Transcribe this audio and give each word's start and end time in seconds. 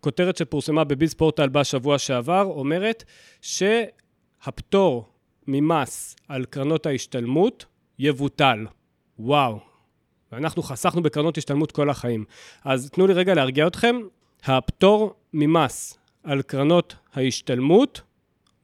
הכותרת 0.00 0.36
שפורסמה 0.36 0.84
בביז 0.84 1.14
פורטל 1.14 1.48
בשבוע 1.48 1.98
שעבר 1.98 2.42
אומרת 2.42 3.04
שהפטור 3.40 5.04
ממס 5.46 6.16
על 6.28 6.44
קרנות 6.44 6.86
ההשתלמות 6.86 7.64
יבוטל. 7.98 8.66
וואו. 9.18 9.58
ואנחנו 10.32 10.62
חסכנו 10.62 11.02
בקרנות 11.02 11.38
השתלמות 11.38 11.72
כל 11.72 11.90
החיים. 11.90 12.24
אז 12.64 12.90
תנו 12.90 13.06
לי 13.06 13.12
רגע 13.12 13.34
להרגיע 13.34 13.66
אתכם, 13.66 13.96
הפטור 14.44 15.14
ממס 15.32 15.98
על 16.22 16.42
קרנות 16.42 16.96
ההשתלמות 17.14 18.00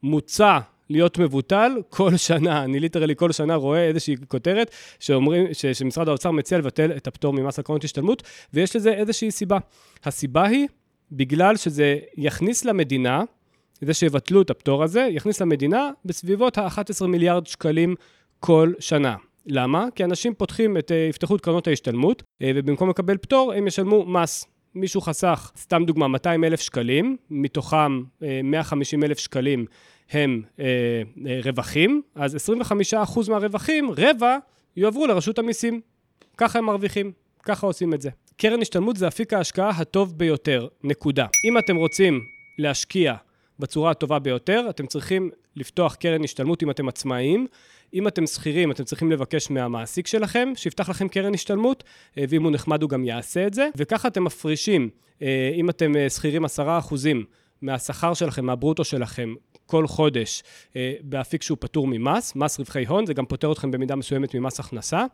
מוצע 0.03 0.59
להיות 0.89 1.17
מבוטל 1.17 1.71
כל 1.89 2.17
שנה. 2.17 2.63
אני 2.63 2.79
ליטרלי 2.79 3.15
כל 3.15 3.31
שנה 3.31 3.55
רואה 3.55 3.87
איזושהי 3.87 4.15
כותרת 4.27 4.71
שאומרים, 4.99 5.53
ש, 5.53 5.65
שמשרד 5.65 6.07
האוצר 6.07 6.31
מציע 6.31 6.57
לבטל 6.57 6.91
את 6.97 7.07
הפטור 7.07 7.33
ממס 7.33 7.59
על 7.59 7.65
קרנות 7.65 7.83
השתלמות, 7.83 8.23
ויש 8.53 8.75
לזה 8.75 8.93
איזושהי 8.93 9.31
סיבה. 9.31 9.57
הסיבה 10.03 10.45
היא 10.45 10.67
בגלל 11.11 11.55
שזה 11.55 11.97
יכניס 12.17 12.65
למדינה, 12.65 13.23
זה 13.81 13.93
שיבטלו 13.93 14.41
את 14.41 14.49
הפטור 14.49 14.83
הזה, 14.83 15.07
יכניס 15.11 15.41
למדינה 15.41 15.89
בסביבות 16.05 16.57
ה-11 16.57 17.05
מיליארד 17.07 17.47
שקלים 17.47 17.95
כל 18.39 18.73
שנה. 18.79 19.15
למה? 19.45 19.87
כי 19.95 20.03
אנשים 20.03 20.33
פותחים 20.33 20.77
את, 20.77 20.91
אה, 20.91 21.07
יפתחו 21.09 21.35
את 21.35 21.41
קרנות 21.41 21.67
ההשתלמות, 21.67 22.23
אה, 22.41 22.51
ובמקום 22.55 22.89
לקבל 22.89 23.17
פטור, 23.17 23.53
הם 23.53 23.67
ישלמו 23.67 24.05
מס. 24.05 24.45
מישהו 24.75 25.01
חסך, 25.01 25.51
סתם 25.57 25.83
דוגמה, 25.85 26.07
200 26.07 26.43
אלף 26.43 26.61
שקלים, 26.61 27.17
מתוכם 27.29 28.01
150 28.43 29.03
אה, 29.03 29.07
אלף 29.07 29.17
שקלים 29.17 29.65
הם 30.11 30.41
רווחים, 31.43 32.01
אז 32.15 32.35
25% 32.35 33.29
מהרווחים, 33.29 33.91
רבע, 33.97 34.37
יועברו 34.77 35.07
לרשות 35.07 35.39
המיסים. 35.39 35.81
ככה 36.37 36.59
הם 36.59 36.65
מרוויחים, 36.65 37.11
ככה 37.43 37.67
עושים 37.67 37.93
את 37.93 38.01
זה. 38.01 38.09
קרן 38.41 38.61
השתלמות 38.61 38.97
זה 38.97 39.07
אפיק 39.07 39.33
ההשקעה 39.33 39.69
הטוב 39.69 40.17
ביותר, 40.17 40.67
נקודה. 40.83 41.25
אם 41.45 41.57
אתם 41.57 41.75
רוצים 41.75 42.21
להשקיע 42.57 43.15
בצורה 43.59 43.91
הטובה 43.91 44.19
ביותר, 44.19 44.65
אתם 44.69 44.87
צריכים 44.87 45.29
לפתוח 45.55 45.95
קרן 45.95 46.23
השתלמות 46.23 46.63
אם 46.63 46.71
אתם 46.71 46.87
עצמאיים. 46.87 47.47
אם 47.93 48.07
אתם 48.07 48.27
שכירים, 48.27 48.71
אתם 48.71 48.83
צריכים 48.83 49.11
לבקש 49.11 49.51
מהמעסיק 49.51 50.07
שלכם, 50.07 50.51
שיפתח 50.55 50.89
לכם 50.89 51.07
קרן 51.07 51.33
השתלמות, 51.33 51.83
אה, 52.17 52.23
ואם 52.29 52.43
הוא 52.43 52.51
נחמד 52.51 52.81
הוא 52.81 52.89
גם 52.89 53.05
יעשה 53.05 53.47
את 53.47 53.53
זה, 53.53 53.69
וככה 53.75 54.07
אתם 54.07 54.23
מפרישים, 54.23 54.89
אה, 55.21 55.51
אם 55.55 55.69
אתם 55.69 55.95
אה, 55.95 56.09
שכירים 56.09 56.45
10% 56.45 57.25
מהשכר 57.61 58.13
שלכם, 58.13 58.45
מהברוטו 58.45 58.83
שלכם, 58.83 59.33
כל 59.67 59.87
חודש 59.87 60.43
אה, 60.75 60.93
באפיק 61.01 61.41
שהוא 61.41 61.57
פטור 61.61 61.87
ממס, 61.87 62.35
מס 62.35 62.59
רווחי 62.59 62.85
הון, 62.85 63.05
זה 63.05 63.13
גם 63.13 63.25
פוטר 63.25 63.51
אתכם 63.51 63.71
במידה 63.71 63.95
מסוימת 63.95 64.35
ממס 64.35 64.59
הכנסה. 64.59 65.05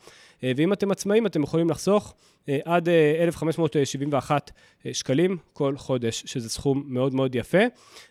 אה, 0.44 0.52
ואם 0.56 0.73
אתם 0.73 0.92
עצמאים, 0.92 1.26
אתם 1.26 1.44
יכולים 1.44 1.70
לחסוך 1.70 2.14
אה, 2.50 2.59
עד 2.66 2.90
1,571 3.20 4.52
שקלים 4.92 5.38
כל 5.54 5.78
חודש, 5.78 6.24
שזה 6.26 6.50
סכום 6.50 6.84
מאוד 6.88 7.14
מאוד 7.14 7.36
יפה. 7.36 7.64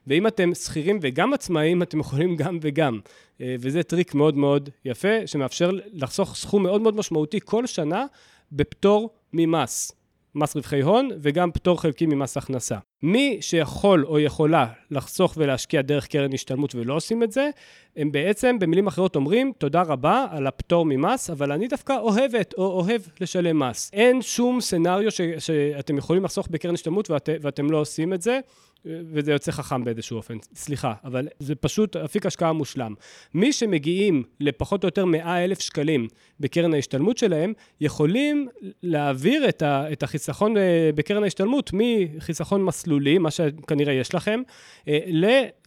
ואם 0.06 0.26
אתם 0.26 0.54
שכירים 0.54 0.98
וגם 1.02 1.32
עצמאים, 1.32 1.82
אתם 1.82 2.00
יכולים 2.00 2.36
גם 2.36 2.58
וגם. 2.62 3.00
וזה 3.40 3.82
טריק 3.82 4.14
מאוד 4.14 4.36
מאוד 4.36 4.70
יפה, 4.84 5.26
שמאפשר 5.26 5.70
לחסוך 5.92 6.36
סכום 6.36 6.62
מאוד 6.62 6.80
מאוד 6.80 6.96
משמעותי 6.96 7.38
כל 7.44 7.66
שנה 7.66 8.06
בפטור 8.52 9.10
ממס. 9.32 10.01
מס 10.34 10.56
רווחי 10.56 10.80
הון 10.80 11.08
וגם 11.20 11.52
פטור 11.52 11.80
חלקי 11.80 12.06
ממס 12.06 12.36
הכנסה. 12.36 12.76
מי 13.02 13.38
שיכול 13.40 14.04
או 14.06 14.20
יכולה 14.20 14.66
לחסוך 14.90 15.34
ולהשקיע 15.36 15.82
דרך 15.82 16.06
קרן 16.06 16.32
השתלמות 16.34 16.74
ולא 16.74 16.94
עושים 16.94 17.22
את 17.22 17.32
זה, 17.32 17.50
הם 17.96 18.12
בעצם 18.12 18.58
במילים 18.58 18.86
אחרות 18.86 19.16
אומרים 19.16 19.52
תודה 19.58 19.82
רבה 19.82 20.26
על 20.30 20.46
הפטור 20.46 20.84
ממס, 20.86 21.30
אבל 21.30 21.52
אני 21.52 21.68
דווקא 21.68 21.92
אוהבת 21.92 22.54
או 22.58 22.64
אוהב 22.64 23.00
לשלם 23.20 23.58
מס. 23.58 23.90
אין 23.92 24.22
שום 24.22 24.60
סנאריו 24.60 25.10
ש, 25.10 25.20
שאתם 25.38 25.98
יכולים 25.98 26.24
לחסוך 26.24 26.48
בקרן 26.50 26.74
השתלמות 26.74 27.10
ואת, 27.10 27.28
ואתם 27.40 27.70
לא 27.70 27.76
עושים 27.76 28.12
את 28.12 28.22
זה. 28.22 28.40
וזה 28.84 29.32
יוצא 29.32 29.52
חכם 29.52 29.84
באיזשהו 29.84 30.16
אופן, 30.16 30.36
סליחה, 30.54 30.94
אבל 31.04 31.28
זה 31.38 31.54
פשוט 31.54 31.96
אפיק 31.96 32.26
השקעה 32.26 32.52
מושלם. 32.52 32.94
מי 33.34 33.52
שמגיעים 33.52 34.22
לפחות 34.40 34.84
או 34.84 34.86
יותר 34.86 35.04
100 35.04 35.44
אלף 35.44 35.60
שקלים 35.60 36.08
בקרן 36.40 36.74
ההשתלמות 36.74 37.18
שלהם, 37.18 37.52
יכולים 37.80 38.48
להעביר 38.82 39.48
את, 39.48 39.62
ה, 39.62 39.92
את 39.92 40.02
החיסכון 40.02 40.56
אה, 40.56 40.90
בקרן 40.94 41.22
ההשתלמות 41.22 41.70
מחיסכון 41.72 42.64
מסלולי, 42.64 43.18
מה 43.18 43.30
שכנראה 43.30 43.92
יש 43.92 44.14
לכם, 44.14 44.42
אה, 44.88 44.98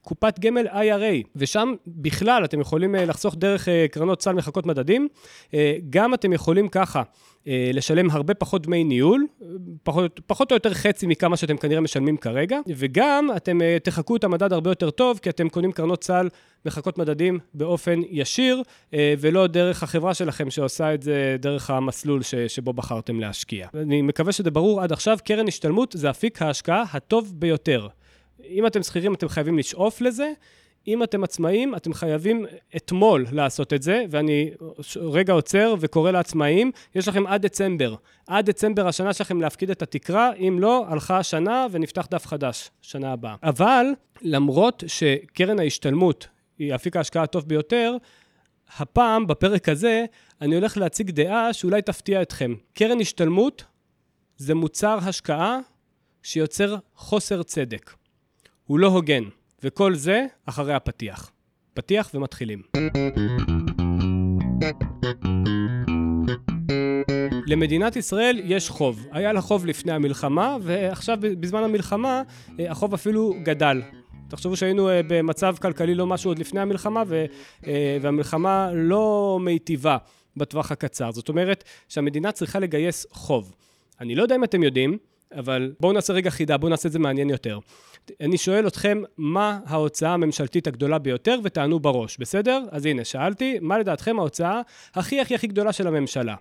לקופת 0.05 0.39
גמל 0.39 0.67
IRA, 0.67 1.27
ושם 1.35 1.73
בכלל 1.87 2.45
אתם 2.45 2.59
יכולים 2.59 2.95
אה, 2.95 3.05
לחסוך 3.05 3.35
דרך 3.35 3.67
קרנות 3.91 4.21
סל 4.21 4.33
מחקות 4.33 4.65
מדדים, 4.65 5.07
גם 5.89 6.13
אתם 6.13 6.33
יכולים 6.33 6.67
ככה. 6.67 7.03
אה, 7.47 7.71
לשלם 7.73 8.09
הרבה 8.09 8.33
פחות 8.33 8.61
דמי 8.61 8.83
ניהול, 8.83 9.25
פחות, 9.83 10.21
פחות 10.27 10.51
או 10.51 10.55
יותר 10.55 10.73
חצי 10.73 11.07
מכמה 11.07 11.37
שאתם 11.37 11.57
כנראה 11.57 11.81
משלמים 11.81 12.17
כרגע, 12.17 12.59
וגם 12.75 13.29
אתם 13.35 13.61
אה, 13.61 13.77
תחקו 13.83 14.15
את 14.15 14.23
המדד 14.23 14.53
הרבה 14.53 14.71
יותר 14.71 14.89
טוב, 14.89 15.19
כי 15.21 15.29
אתם 15.29 15.49
קונים 15.49 15.71
קרנות 15.71 16.03
סל 16.03 16.29
מחקות 16.65 16.97
מדדים 16.97 17.39
באופן 17.53 17.99
ישיר, 18.09 18.61
אה, 18.93 19.13
ולא 19.19 19.47
דרך 19.47 19.83
החברה 19.83 20.13
שלכם 20.13 20.49
שעושה 20.49 20.93
את 20.93 21.03
זה 21.03 21.35
דרך 21.39 21.69
המסלול 21.69 22.21
ש, 22.23 22.35
שבו 22.35 22.73
בחרתם 22.73 23.19
להשקיע. 23.19 23.67
אני 23.73 24.01
מקווה 24.01 24.31
שזה 24.31 24.51
ברור 24.51 24.81
עד 24.81 24.91
עכשיו, 24.91 25.17
קרן 25.25 25.47
השתלמות 25.47 25.95
זה 25.97 26.09
אפיק 26.09 26.41
ההשקעה 26.41 26.83
הטוב 26.93 27.33
ביותר. 27.35 27.87
אם 28.43 28.67
אתם 28.67 28.83
שכירים, 28.83 29.13
אתם 29.13 29.29
חייבים 29.29 29.57
לשאוף 29.57 30.01
לזה. 30.01 30.31
אם 30.87 31.03
אתם 31.03 31.23
עצמאים, 31.23 31.75
אתם 31.75 31.93
חייבים 31.93 32.45
אתמול 32.75 33.25
לעשות 33.31 33.73
את 33.73 33.81
זה, 33.81 34.05
ואני 34.09 34.51
רגע 34.95 35.33
עוצר 35.33 35.75
וקורא 35.79 36.11
לעצמאים, 36.11 36.71
יש 36.95 37.07
לכם 37.07 37.27
עד 37.27 37.41
דצמבר. 37.41 37.95
עד 38.27 38.45
דצמבר 38.45 38.87
השנה 38.87 39.13
שלכם 39.13 39.41
להפקיד 39.41 39.69
את 39.69 39.81
התקרה, 39.81 40.33
אם 40.33 40.57
לא, 40.61 40.85
הלכה 40.87 41.17
השנה 41.17 41.67
ונפתח 41.71 42.07
דף 42.11 42.27
חדש, 42.27 42.71
שנה 42.81 43.13
הבאה. 43.13 43.35
אבל, 43.43 43.85
למרות 44.21 44.83
שקרן 44.87 45.59
ההשתלמות 45.59 46.27
היא 46.59 46.75
אפיק 46.75 46.95
ההשקעה 46.95 47.23
הטוב 47.23 47.47
ביותר, 47.47 47.97
הפעם, 48.77 49.27
בפרק 49.27 49.69
הזה, 49.69 50.05
אני 50.41 50.55
הולך 50.55 50.77
להציג 50.77 51.11
דעה 51.11 51.53
שאולי 51.53 51.81
תפתיע 51.81 52.21
אתכם. 52.21 52.55
קרן 52.73 53.01
השתלמות 53.01 53.63
זה 54.37 54.55
מוצר 54.55 54.97
השקעה 55.01 55.59
שיוצר 56.23 56.75
חוסר 56.95 57.43
צדק. 57.43 57.91
הוא 58.65 58.79
לא 58.79 58.87
הוגן. 58.87 59.23
וכל 59.63 59.95
זה 59.95 60.25
אחרי 60.45 60.73
הפתיח. 60.73 61.31
פתיח 61.73 62.11
ומתחילים. 62.13 62.61
למדינת 67.47 67.95
ישראל 67.95 68.41
יש 68.43 68.69
חוב. 68.69 69.07
היה 69.11 69.33
לה 69.33 69.41
חוב 69.41 69.65
לפני 69.65 69.91
המלחמה, 69.91 70.57
ועכשיו 70.61 71.17
בזמן 71.21 71.63
המלחמה 71.63 72.21
אה, 72.59 72.71
החוב 72.71 72.93
אפילו 72.93 73.33
גדל. 73.43 73.81
תחשבו 74.27 74.55
שהיינו 74.55 74.89
אה, 74.89 75.01
במצב 75.07 75.55
כלכלי 75.61 75.95
לא 75.95 76.07
משהו 76.07 76.31
עוד 76.31 76.39
לפני 76.39 76.59
המלחמה, 76.59 77.03
אה, 77.67 77.97
והמלחמה 78.01 78.69
לא 78.73 79.37
מיטיבה 79.41 79.97
בטווח 80.37 80.71
הקצר. 80.71 81.11
זאת 81.11 81.29
אומרת 81.29 81.63
שהמדינה 81.89 82.31
צריכה 82.31 82.59
לגייס 82.59 83.05
חוב. 83.11 83.55
אני 84.01 84.15
לא 84.15 84.23
יודע 84.23 84.35
אם 84.35 84.43
אתם 84.43 84.63
יודעים, 84.63 84.97
אבל 85.31 85.73
בואו 85.79 85.93
נעשה 85.93 86.13
רגע 86.13 86.29
חידה, 86.29 86.57
בואו 86.57 86.69
נעשה 86.69 86.87
את 86.87 86.93
זה 86.93 86.99
מעניין 86.99 87.29
יותר. 87.29 87.59
אני 88.21 88.37
שואל 88.37 88.67
אתכם, 88.67 89.01
מה 89.17 89.59
ההוצאה 89.65 90.13
הממשלתית 90.13 90.67
הגדולה 90.67 90.99
ביותר, 90.99 91.39
ותענו 91.43 91.79
בראש, 91.79 92.17
בסדר? 92.17 92.63
אז 92.71 92.85
הנה, 92.85 93.05
שאלתי, 93.05 93.57
מה 93.61 93.77
לדעתכם 93.77 94.19
ההוצאה 94.19 94.61
הכי 94.95 95.19
הכי 95.19 95.35
הכי 95.35 95.47
גדולה 95.47 95.73
של 95.73 95.87
הממשלה? 95.87 96.35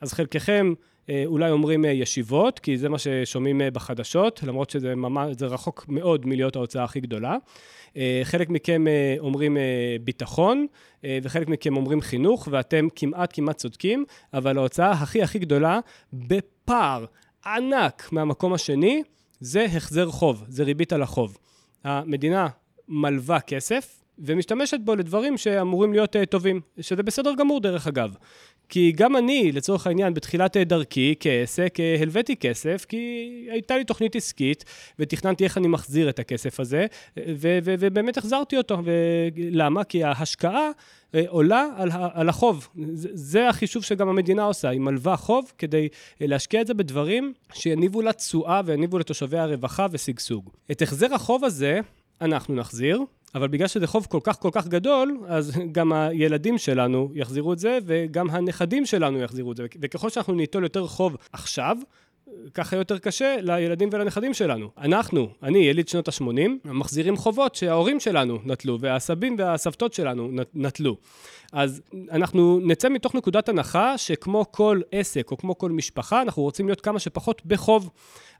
אז 0.00 0.12
חלקכם 0.12 0.72
אה, 1.10 1.22
אולי 1.26 1.50
אומרים 1.50 1.84
אה, 1.84 1.90
ישיבות, 1.90 2.58
כי 2.58 2.78
זה 2.78 2.88
מה 2.88 2.98
ששומעים 2.98 3.60
אה, 3.60 3.70
בחדשות, 3.70 4.42
למרות 4.42 4.70
שזה 4.70 4.94
ממש, 4.94 5.36
רחוק 5.40 5.84
מאוד 5.88 6.26
מלהיות 6.26 6.56
ההוצאה 6.56 6.84
הכי 6.84 7.00
גדולה. 7.00 7.36
חלק 8.22 8.50
מכם 8.50 8.84
אומרים 9.18 9.56
ביטחון, 10.04 10.66
וחלק 11.22 11.48
מכם 11.48 11.76
אומרים 11.76 12.00
חינוך, 12.00 12.48
ואתם 12.50 12.86
כמעט 12.96 13.30
כמעט 13.32 13.56
צודקים, 13.56 14.04
אבל 14.34 14.58
ההוצאה 14.58 14.90
הכי 14.90 15.22
הכי 15.22 15.38
גדולה 15.38 15.80
בפער 16.12 17.04
ענק 17.46 18.08
מהמקום 18.12 18.52
השני, 18.52 19.02
זה 19.40 19.64
החזר 19.64 20.10
חוב, 20.10 20.44
זה 20.48 20.64
ריבית 20.64 20.92
על 20.92 21.02
החוב. 21.02 21.38
המדינה 21.84 22.46
מלווה 22.88 23.40
כסף 23.40 24.02
ומשתמשת 24.18 24.80
בו 24.80 24.94
לדברים 24.94 25.36
שאמורים 25.36 25.92
להיות 25.92 26.16
uh, 26.16 26.18
טובים, 26.26 26.60
שזה 26.80 27.02
בסדר 27.02 27.34
גמור 27.38 27.60
דרך 27.60 27.86
אגב. 27.86 28.14
כי 28.68 28.92
גם 28.96 29.16
אני, 29.16 29.52
לצורך 29.52 29.86
העניין, 29.86 30.14
בתחילת 30.14 30.56
דרכי 30.56 31.14
כעסק, 31.20 31.74
uh, 31.76 32.02
הלוויתי 32.02 32.36
כסף, 32.36 32.86
כי 32.88 32.96
הייתה 33.50 33.76
לי 33.76 33.84
תוכנית 33.84 34.16
עסקית, 34.16 34.64
ותכננתי 34.98 35.44
איך 35.44 35.58
אני 35.58 35.68
מחזיר 35.68 36.08
את 36.08 36.18
הכסף 36.18 36.60
הזה, 36.60 36.86
ו- 37.16 37.58
ו- 37.62 37.74
ובאמת 37.78 38.16
החזרתי 38.16 38.56
אותו. 38.56 38.78
ולמה? 38.84 39.84
כי 39.84 40.04
ההשקעה 40.04 40.70
אה, 41.14 41.22
עולה 41.28 41.68
על, 41.76 41.90
על 42.12 42.28
החוב. 42.28 42.68
זה, 42.92 43.08
זה 43.12 43.48
החישוב 43.48 43.84
שגם 43.84 44.08
המדינה 44.08 44.42
עושה, 44.42 44.68
היא 44.68 44.80
מלווה 44.80 45.16
חוב 45.16 45.52
כדי 45.58 45.88
אה, 46.22 46.26
להשקיע 46.26 46.60
את 46.60 46.66
זה 46.66 46.74
בדברים 46.74 47.32
שיניבו 47.52 48.02
לה 48.02 48.12
תשואה 48.12 48.60
ויניבו 48.64 48.98
לתושבי 48.98 49.38
הרווחה 49.38 49.86
ושגשוג. 49.90 50.50
את 50.70 50.82
החזר 50.82 51.14
החוב 51.14 51.44
הזה 51.44 51.80
אנחנו 52.20 52.54
נחזיר, 52.54 53.00
אבל 53.34 53.48
בגלל 53.48 53.68
שזה 53.68 53.86
חוב 53.86 54.06
כל 54.10 54.20
כך 54.22 54.38
כל 54.40 54.48
כך 54.52 54.68
גדול, 54.68 55.18
אז 55.26 55.52
גם 55.76 55.92
הילדים 55.92 56.58
שלנו 56.58 57.10
יחזירו 57.14 57.52
את 57.52 57.58
זה, 57.58 57.78
וגם 57.86 58.30
הנכדים 58.30 58.86
שלנו 58.86 59.18
יחזירו 59.18 59.52
את 59.52 59.56
זה. 59.56 59.66
וככל 59.80 60.10
שאנחנו 60.10 60.34
ניטול 60.34 60.62
יותר 60.62 60.86
חוב 60.86 61.16
עכשיו, 61.32 61.76
ככה 62.54 62.76
יותר 62.76 62.98
קשה 62.98 63.36
לילדים 63.42 63.88
ולנכדים 63.92 64.34
שלנו. 64.34 64.70
אנחנו, 64.78 65.28
אני, 65.42 65.58
יליד 65.58 65.88
שנות 65.88 66.08
ה-80, 66.08 66.50
מחזירים 66.64 67.16
חובות 67.16 67.54
שההורים 67.54 68.00
שלנו 68.00 68.38
נטלו, 68.44 68.80
והסבים 68.80 69.36
והסבתות 69.38 69.92
שלנו 69.92 70.30
נטלו. 70.54 70.96
אז 71.52 71.82
אנחנו 72.10 72.60
נצא 72.62 72.88
מתוך 72.88 73.14
נקודת 73.14 73.48
הנחה 73.48 73.98
שכמו 73.98 74.44
כל 74.52 74.80
עסק 74.92 75.30
או 75.30 75.36
כמו 75.36 75.58
כל 75.58 75.70
משפחה, 75.70 76.22
אנחנו 76.22 76.42
רוצים 76.42 76.66
להיות 76.66 76.80
כמה 76.80 76.98
שפחות 76.98 77.42
בחוב. 77.46 77.90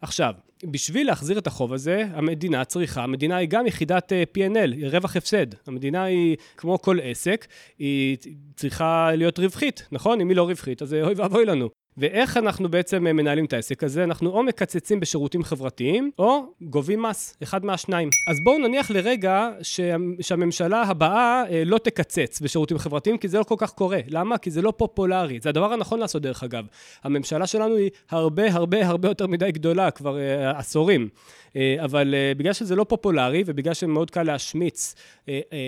עכשיו, 0.02 0.32
בשביל 0.64 1.06
להחזיר 1.06 1.38
את 1.38 1.46
החוב 1.46 1.73
הזה, 1.73 2.05
המדינה 2.12 2.64
צריכה, 2.64 3.02
המדינה 3.02 3.37
היא 3.37 3.49
גם 3.49 3.67
יחידת 3.67 4.12
אה, 4.12 4.23
P&L, 4.35 4.75
היא 4.75 4.88
רווח 4.88 5.17
הפסד. 5.17 5.46
המדינה 5.67 6.05
היא, 6.05 6.37
כמו 6.56 6.82
כל 6.82 6.99
עסק, 7.02 7.46
היא 7.79 8.17
צריכה 8.56 9.11
להיות 9.14 9.38
רווחית, 9.38 9.88
נכון? 9.93 10.20
אם 10.20 10.29
היא 10.29 10.37
לא 10.37 10.43
רווחית, 10.43 10.82
אז 10.82 10.94
אוי 10.94 11.14
ואבוי 11.17 11.44
לנו. 11.44 11.69
ואיך 11.99 12.37
אנחנו 12.37 12.69
בעצם 12.69 13.06
אה, 13.06 13.12
מנהלים 13.12 13.45
את 13.45 13.53
העסק 13.53 13.85
הזה? 13.85 14.05
אנחנו 14.05 14.31
או 14.31 14.43
מקצצים 14.43 15.00
בשירותים 15.00 15.43
חברתיים, 15.43 16.11
או 16.19 16.43
גובים 16.62 17.03
מס, 17.03 17.37
אחד 17.43 17.65
מהשניים. 17.65 18.09
אז 18.31 18.37
בואו 18.45 18.59
נניח 18.59 18.91
לרגע 18.91 19.49
שה, 19.62 19.97
שהממשלה 20.21 20.83
הבאה 20.83 21.45
אה, 21.50 21.62
לא 21.65 21.79
תקצץ 21.79 22.41
בשירותים 22.41 22.79
חברתיים, 22.79 23.19
כי 23.19 23.29
זה 23.29 23.39
לא 23.39 23.45
כל 23.45 23.55
כך 23.59 23.73
קורה. 23.73 23.99
למה? 24.09 24.39
כי 24.39 24.50
זה 24.50 24.62
לא 24.62 24.73
פופולרי. 24.77 25.39
זה 25.41 25.49
הדבר 25.49 25.73
הנכון 25.73 26.00
לעשות 26.00 26.23
דרך 26.23 26.43
אגב. 26.43 26.67
הממשלה 27.05 27.47
שלנו 27.47 27.77
היא 27.77 27.91
הרבה 28.11 28.53
הרבה 28.53 28.87
הרבה 28.87 29.09
יותר 29.09 29.27
מדי 29.27 29.53
גדולה, 29.53 29.91
כבר 29.91 30.19
אה, 30.19 30.59
עשורים. 30.59 31.09
אה, 31.56 31.77
אבל 31.85 32.15
אה, 32.15 32.33
בגלל 32.37 32.53
שזה 32.53 32.77
לא 32.77 32.85
פופולרי, 32.85 33.43
ובגלל 33.47 33.75
שמאוד 33.75 34.11
קל 34.11 34.23
להשמיץ 34.23 34.95
אה, 35.29 35.41
אה, 35.53 35.59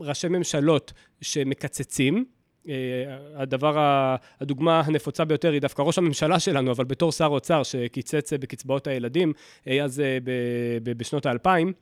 ראשי 0.00 0.28
ממשלות 0.28 0.92
שמקצצים, 1.20 2.24
הדבר, 3.34 4.14
הדוגמה 4.40 4.80
הנפוצה 4.80 5.24
ביותר 5.24 5.52
היא 5.52 5.60
דווקא 5.60 5.82
ראש 5.82 5.98
הממשלה 5.98 6.40
שלנו, 6.40 6.72
אבל 6.72 6.84
בתור 6.84 7.12
שר 7.12 7.26
אוצר 7.26 7.62
שקיצץ 7.62 8.32
בקצבאות 8.32 8.86
הילדים, 8.86 9.32
אז 9.82 10.00
אה, 10.00 10.18
בשנות 10.82 11.26
האלפיים, 11.26 11.72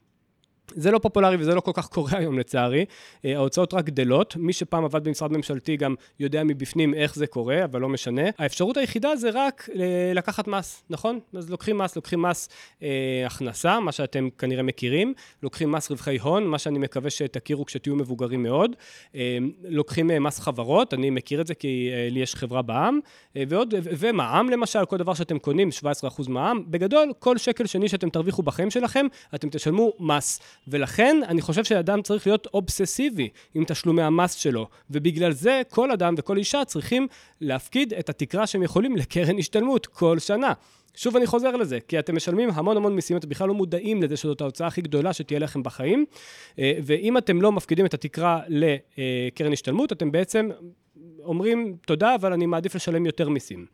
זה 0.75 0.91
לא 0.91 0.99
פופולרי 0.99 1.37
וזה 1.37 1.55
לא 1.55 1.61
כל 1.61 1.71
כך 1.75 1.87
קורה 1.89 2.19
היום 2.19 2.39
לצערי. 2.39 2.85
אה, 3.25 3.37
ההוצאות 3.37 3.75
רק 3.75 3.85
גדלות. 3.85 4.37
מי 4.37 4.53
שפעם 4.53 4.85
עבד 4.85 5.05
במשרד 5.05 5.33
ממשלתי 5.33 5.77
גם 5.77 5.95
יודע 6.21 6.45
מבפנים 6.45 6.95
איך 6.95 7.15
זה 7.15 7.27
קורה, 7.27 7.65
אבל 7.65 7.81
לא 7.81 7.89
משנה. 7.89 8.23
האפשרות 8.39 8.77
היחידה 8.77 9.17
זה 9.17 9.31
רק 9.35 9.69
אה, 9.79 10.13
לקחת 10.15 10.49
מס, 10.49 10.83
נכון? 10.91 11.21
אז 11.37 11.51
לוקחים 11.51 11.79
מס, 11.79 11.97
לוקחים 11.97 12.23
מס 12.23 12.49
אה, 12.83 12.89
הכנסה, 13.27 13.81
מה 13.81 13.93
שאתם 13.93 14.29
כנראה 14.39 14.63
מכירים, 14.63 15.15
לוקחים 15.43 15.73
מס 15.73 15.91
רווחי 15.91 16.19
הון, 16.19 16.47
מה 16.47 16.59
שאני 16.59 16.79
מקווה 16.79 17.11
שתכירו 17.11 17.65
כשתהיו 17.65 17.97
מבוגרים 17.97 18.43
מאוד. 18.43 18.77
אה, 19.15 19.39
לוקחים 19.69 20.11
אה, 20.11 20.19
מס 20.19 20.41
חברות, 20.41 20.95
אני 20.95 21.11
מכיר 21.11 21.41
את 21.41 21.47
זה 21.47 21.55
כי 21.55 21.91
אה, 21.93 22.09
לי 22.11 22.21
יש 22.21 22.35
חברה 22.35 22.63
בע"מ, 22.63 23.01
אה, 23.37 23.43
ועוד, 23.49 23.75
ומע"מ 23.83 24.49
למשל, 24.51 24.85
כל 24.85 24.97
דבר 24.97 25.15
שאתם 25.15 25.39
קונים, 25.39 25.69
17% 25.83 26.29
מע"מ. 26.29 26.63
בגדול, 26.67 27.13
כל 27.19 27.39
שקל 27.39 27.67
שני 27.67 27.89
שאתם 27.89 28.11
תרוויחו 28.11 28.43
בחיים 28.43 28.71
שלכם, 28.71 29.07
אתם 29.35 29.49
תשלמו 29.49 29.93
מס. 30.01 30.41
ולכן 30.69 31.21
אני 31.29 31.41
חושב 31.41 31.65
שאדם 31.65 32.03
צריך 32.03 32.27
להיות 32.27 32.47
אובססיבי 32.55 33.29
עם 33.55 33.65
תשלומי 33.65 34.03
המס 34.03 34.35
שלו, 34.35 34.69
ובגלל 34.91 35.33
זה 35.33 35.63
כל 35.71 35.91
אדם 35.91 36.15
וכל 36.19 36.37
אישה 36.37 36.65
צריכים 36.65 37.07
להפקיד 37.41 37.95
את 37.95 38.09
התקרה 38.09 38.47
שהם 38.47 38.63
יכולים 38.63 38.97
לקרן 38.97 39.39
השתלמות 39.39 39.87
כל 39.87 40.19
שנה. 40.19 40.53
שוב 40.95 41.17
אני 41.17 41.27
חוזר 41.27 41.57
לזה, 41.57 41.79
כי 41.89 41.99
אתם 41.99 42.17
משלמים 42.17 42.51
המון 42.55 42.77
המון 42.77 42.95
מיסים, 42.95 43.17
אתם 43.17 43.29
בכלל 43.29 43.49
לא 43.49 43.55
מודעים 43.55 44.03
לזה 44.03 44.17
שזאת 44.17 44.41
ההוצאה 44.41 44.67
הכי 44.67 44.83
גדולה 44.83 45.13
שתהיה 45.13 45.41
לכם 45.41 45.63
בחיים, 45.63 46.05
אה, 46.59 46.73
ואם 46.85 47.19
אתם 47.19 47.43
לא 47.43 47.53
מפקידים 47.53 47.87
את 47.87 47.95
התקרה 47.95 48.41
לקרן 48.49 49.53
השתלמות, 49.53 49.93
אתם 49.93 50.13
בעצם 50.13 50.51
אומרים 51.25 51.77
תודה, 51.87 52.15
אבל 52.15 52.33
אני 52.33 52.47
מעדיף 52.47 52.75
לשלם 52.75 53.07
יותר 53.07 53.29
מיסים. 53.29 53.67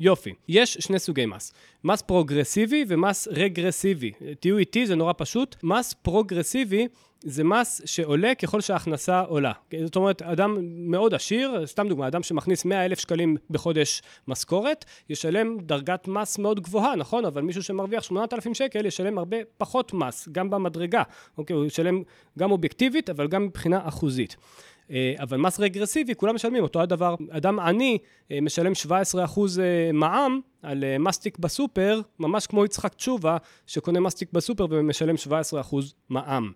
יופי, 0.00 0.34
יש 0.48 0.74
שני 0.74 0.98
סוגי 0.98 1.26
מס, 1.26 1.52
מס 1.84 2.02
פרוגרסיבי 2.02 2.84
ומס 2.88 3.28
רגרסיבי. 3.30 4.12
תהיו 4.40 4.58
איתי, 4.58 4.86
זה 4.86 4.94
נורא 4.94 5.12
פשוט. 5.16 5.56
מס 5.62 5.94
פרוגרסיבי 6.02 6.88
זה 7.20 7.44
מס 7.44 7.82
שעולה 7.84 8.34
ככל 8.34 8.60
שההכנסה 8.60 9.20
עולה. 9.20 9.52
זאת 9.84 9.96
אומרת, 9.96 10.22
אדם 10.22 10.56
מאוד 10.60 11.14
עשיר, 11.14 11.66
סתם 11.66 11.88
דוגמה, 11.88 12.06
אדם 12.06 12.22
שמכניס 12.22 12.64
100 12.64 12.84
אלף 12.84 12.98
שקלים 12.98 13.36
בחודש 13.50 14.02
משכורת, 14.28 14.84
ישלם 15.10 15.58
דרגת 15.60 16.08
מס 16.08 16.38
מאוד 16.38 16.60
גבוהה, 16.60 16.96
נכון? 16.96 17.24
אבל 17.24 17.42
מישהו 17.42 17.62
שמרוויח 17.62 18.02
8,000 18.02 18.54
שקל 18.54 18.86
ישלם 18.86 19.18
הרבה 19.18 19.36
פחות 19.58 19.92
מס, 19.92 20.28
גם 20.32 20.50
במדרגה. 20.50 21.02
אוקיי, 21.38 21.56
הוא 21.56 21.64
ישלם 21.64 22.02
גם 22.38 22.50
אובייקטיבית, 22.50 23.10
אבל 23.10 23.28
גם 23.28 23.44
מבחינה 23.44 23.80
אחוזית. 23.88 24.36
אה, 24.90 25.14
אבל 25.18 25.36
מס 25.36 25.60
רגרסיבי, 25.60 26.14
כולם 26.14 26.34
משלמים 26.34 26.62
אותו 26.62 26.80
הדבר. 26.80 27.14
אדם 27.30 27.60
עני 27.60 27.98
אה, 28.30 28.40
משלם 28.40 28.72
17% 28.86 28.88
אה, 28.88 29.90
מע"מ 29.92 30.40
על 30.62 30.84
מסטיק 30.98 31.38
בסופר, 31.38 32.00
ממש 32.18 32.46
כמו 32.46 32.64
יצחק 32.64 32.94
תשובה, 32.94 33.36
שקונה 33.66 34.00
מסטיק 34.00 34.32
בסופר 34.32 34.66
ומשלם 34.70 35.14
17% 35.14 35.76
מע"מ. 36.08 36.52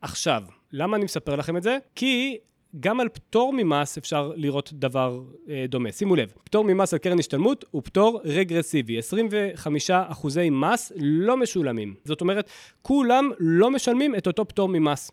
עכשיו, 0.00 0.42
למה 0.72 0.96
אני 0.96 1.04
מספר 1.04 1.36
לכם 1.36 1.56
את 1.56 1.62
זה? 1.62 1.78
כי 1.94 2.38
גם 2.80 3.00
על 3.00 3.08
פטור 3.08 3.52
ממס 3.56 3.98
אפשר 3.98 4.32
לראות 4.36 4.70
דבר 4.72 5.22
דומה. 5.68 5.92
שימו 5.92 6.16
לב, 6.16 6.32
פטור 6.44 6.64
ממס 6.64 6.92
על 6.92 6.98
קרן 6.98 7.18
השתלמות 7.18 7.64
הוא 7.70 7.82
פטור 7.84 8.20
רגרסיבי. 8.24 8.98
25 8.98 9.90
אחוזי 9.90 10.50
מס 10.50 10.92
לא 10.96 11.36
משולמים. 11.36 11.94
זאת 12.04 12.20
אומרת, 12.20 12.50
כולם 12.82 13.30
לא 13.38 13.70
משלמים 13.70 14.14
את 14.14 14.26
אותו 14.26 14.48
פטור 14.48 14.68
ממס. 14.68 15.10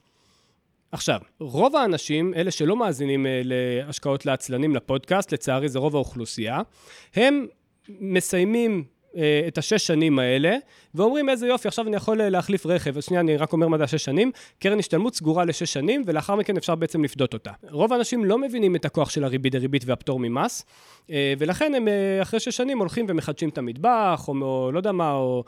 עכשיו, 0.91 1.19
רוב 1.39 1.75
האנשים, 1.75 2.33
אלה 2.33 2.51
שלא 2.51 2.75
מאזינים 2.75 3.25
אה, 3.25 3.41
להשקעות 3.43 4.25
לעצלנים 4.25 4.75
לפודקאסט, 4.75 5.33
לצערי 5.33 5.69
זה 5.69 5.79
רוב 5.79 5.95
האוכלוסייה, 5.95 6.61
הם 7.15 7.47
מסיימים 7.89 8.83
אה, 9.17 9.43
את 9.47 9.57
השש 9.57 9.87
שנים 9.87 10.19
האלה, 10.19 10.57
ואומרים 10.95 11.29
איזה 11.29 11.47
יופי, 11.47 11.67
עכשיו 11.67 11.87
אני 11.87 11.95
יכול 11.95 12.21
אה, 12.21 12.29
להחליף 12.29 12.65
רכב. 12.65 12.97
אז 12.97 13.03
שנייה, 13.03 13.21
אני 13.21 13.37
רק 13.37 13.53
אומר 13.53 13.67
מה 13.67 13.77
זה 13.77 13.83
השש 13.83 14.05
שנים. 14.05 14.31
קרן 14.59 14.79
השתלמות 14.79 15.15
סגורה 15.15 15.45
לשש 15.45 15.73
שנים, 15.73 16.03
ולאחר 16.05 16.35
מכן 16.35 16.57
אפשר 16.57 16.75
בעצם 16.75 17.03
לפדות 17.03 17.33
אותה. 17.33 17.51
רוב 17.69 17.93
האנשים 17.93 18.25
לא 18.25 18.37
מבינים 18.37 18.75
את 18.75 18.85
הכוח 18.85 19.09
של 19.09 19.23
הריבית 19.23 19.51
דריבית 19.51 19.83
והפטור 19.85 20.19
ממס, 20.19 20.65
ולכן 21.09 21.75
הם 21.75 21.87
אחרי 22.21 22.39
שש 22.39 22.57
שנים 22.57 22.79
הולכים 22.79 23.05
ומחדשים 23.09 23.49
את 23.49 23.57
המטבח, 23.57 24.25
או 24.27 24.71
לא 24.73 24.79
יודע 24.79 24.91
מה, 24.91 25.13
או 25.13 25.43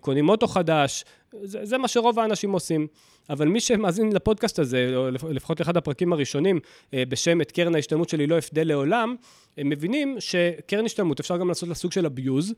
קונים 0.00 0.28
אוטו 0.28 0.46
חדש. 0.46 1.04
זה, 1.42 1.64
זה 1.64 1.78
מה 1.78 1.88
שרוב 1.88 2.18
האנשים 2.18 2.52
עושים. 2.52 2.86
אבל 3.30 3.48
מי 3.48 3.60
שמאזין 3.60 4.12
לפודקאסט 4.12 4.58
הזה, 4.58 4.92
או 4.96 5.10
לפחות 5.10 5.60
לאחד 5.60 5.76
הפרקים 5.76 6.12
הראשונים, 6.12 6.60
אה, 6.94 7.02
בשם 7.08 7.40
את 7.40 7.52
קרן 7.52 7.74
ההשתלמות 7.74 8.08
שלי 8.08 8.26
לא 8.26 8.38
אפדה 8.38 8.62
לעולם, 8.62 9.16
הם 9.58 9.68
מבינים 9.68 10.16
שקרן 10.18 10.84
השתלמות 10.84 11.20
אפשר 11.20 11.36
גם 11.36 11.48
לעשות 11.48 11.68
לה 11.68 11.74
סוג 11.74 11.92
של 11.92 12.06
abuse, 12.06 12.52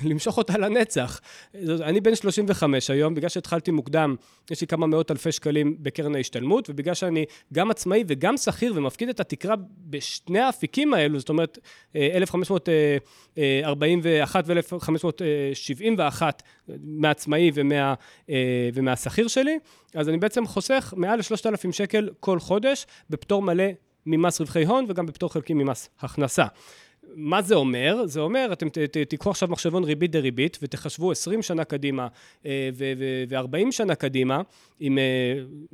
ולמשוך 0.00 0.38
אותה 0.42 0.58
לנצח. 0.58 1.20
אני 1.82 2.00
בן 2.00 2.14
35 2.14 2.90
היום, 2.90 3.14
בגלל 3.14 3.28
שהתחלתי 3.28 3.70
מוקדם, 3.70 4.16
יש 4.50 4.60
לי 4.60 4.66
כמה 4.66 4.86
מאות 4.86 5.10
אלפי 5.10 5.32
שקלים 5.32 5.76
בקרן 5.80 6.14
ההשתלמות, 6.14 6.70
ובגלל 6.70 6.94
שאני 6.94 7.24
גם 7.52 7.70
עצמאי 7.70 8.04
וגם 8.08 8.36
שכיר 8.36 8.72
ומפקיד 8.76 9.08
את 9.08 9.20
התקרה 9.20 9.54
בשני 9.86 10.40
האפיקים 10.40 10.94
האלו, 10.94 11.18
זאת 11.18 11.28
אומרת, 11.28 11.58
1541 11.96 14.44
ו-1571 14.46 16.22
מעצמאי 16.82 17.50
ומה, 17.54 17.94
ומהשכיר 19.04 19.28
שלי, 19.28 19.58
אז 19.94 20.08
אני 20.08 20.18
בעצם 20.18 20.46
חוסך 20.46 20.94
מעל 20.96 21.18
ל-3,000 21.18 21.72
שקל 21.72 22.10
כל 22.20 22.38
חודש 22.38 22.86
בפטור 23.10 23.42
מלא 23.42 23.64
ממס 24.06 24.40
רווחי 24.40 24.64
הון 24.64 24.86
וגם 24.88 25.06
בפטור 25.06 25.32
חלקי 25.32 25.54
ממס 25.54 25.88
הכנסה. 26.00 26.44
מה 27.14 27.42
זה 27.42 27.54
אומר? 27.54 28.06
זה 28.06 28.20
אומר, 28.20 28.48
אתם 28.52 28.68
תיקחו 29.08 29.30
עכשיו 29.30 29.48
מחשבון 29.48 29.84
ריבית 29.84 30.10
דריבית 30.10 30.58
ותחשבו 30.62 31.10
20 31.12 31.42
שנה 31.42 31.64
קדימה 31.64 32.08
אה, 32.46 32.70
ו-40 32.74 33.70
שנה 33.72 33.94
קדימה, 33.94 34.40
עם 34.80 34.98
אה, 34.98 35.02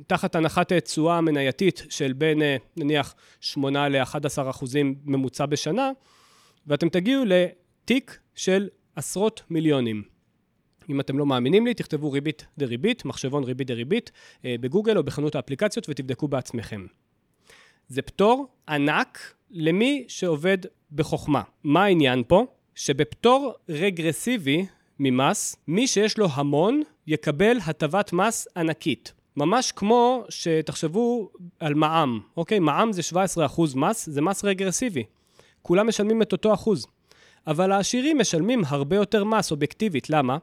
תחת 0.07 0.35
הנחת 0.35 0.73
תשואה 0.73 1.21
מנייתית 1.21 1.83
של 1.89 2.13
בין 2.13 2.41
אה, 2.41 2.57
נניח 2.77 3.15
8 3.39 3.89
ל-11 3.89 4.49
אחוזים 4.49 4.95
ממוצע 5.05 5.45
בשנה, 5.45 5.91
ואתם 6.67 6.89
תגיעו 6.89 7.23
לתיק 7.25 8.19
של 8.35 8.69
עשרות 8.95 9.41
מיליונים. 9.49 10.03
אם 10.89 10.99
אתם 10.99 11.17
לא 11.17 11.25
מאמינים 11.25 11.65
לי, 11.65 11.73
תכתבו 11.73 12.11
ריבית 12.11 12.45
דריבית, 12.57 13.05
מחשבון 13.05 13.43
ריבית 13.43 13.67
דריבית, 13.67 14.11
בגוגל 14.43 14.97
או 14.97 15.03
בחנות 15.03 15.35
האפליקציות 15.35 15.89
ותבדקו 15.89 16.27
בעצמכם. 16.27 16.85
זה 17.87 18.01
פטור 18.01 18.47
ענק 18.69 19.33
למי 19.51 20.05
שעובד 20.07 20.57
בחוכמה. 20.91 21.41
מה 21.63 21.83
העניין 21.83 22.23
פה? 22.27 22.45
שבפטור 22.75 23.53
רגרסיבי 23.69 24.65
ממס, 24.99 25.55
מי 25.67 25.87
שיש 25.87 26.17
לו 26.17 26.27
המון 26.31 26.81
יקבל 27.07 27.57
הטבת 27.65 28.13
מס 28.13 28.47
ענקית. 28.57 29.13
ממש 29.37 29.71
כמו 29.71 30.23
שתחשבו 30.29 31.29
על 31.59 31.73
מע"מ, 31.73 32.19
אוקיי? 32.37 32.59
מע"מ 32.59 32.91
זה 32.93 33.01
17% 33.11 33.15
מס, 33.75 34.09
זה 34.09 34.21
מס 34.21 34.45
רגרסיבי. 34.45 35.03
כולם 35.61 35.87
משלמים 35.87 36.21
את 36.21 36.31
אותו 36.31 36.53
אחוז. 36.53 36.87
אבל 37.47 37.71
העשירים 37.71 38.19
משלמים 38.19 38.61
הרבה 38.67 38.95
יותר 38.95 39.23
מס 39.23 39.51
אובייקטיבית, 39.51 40.09
למה? 40.09 40.37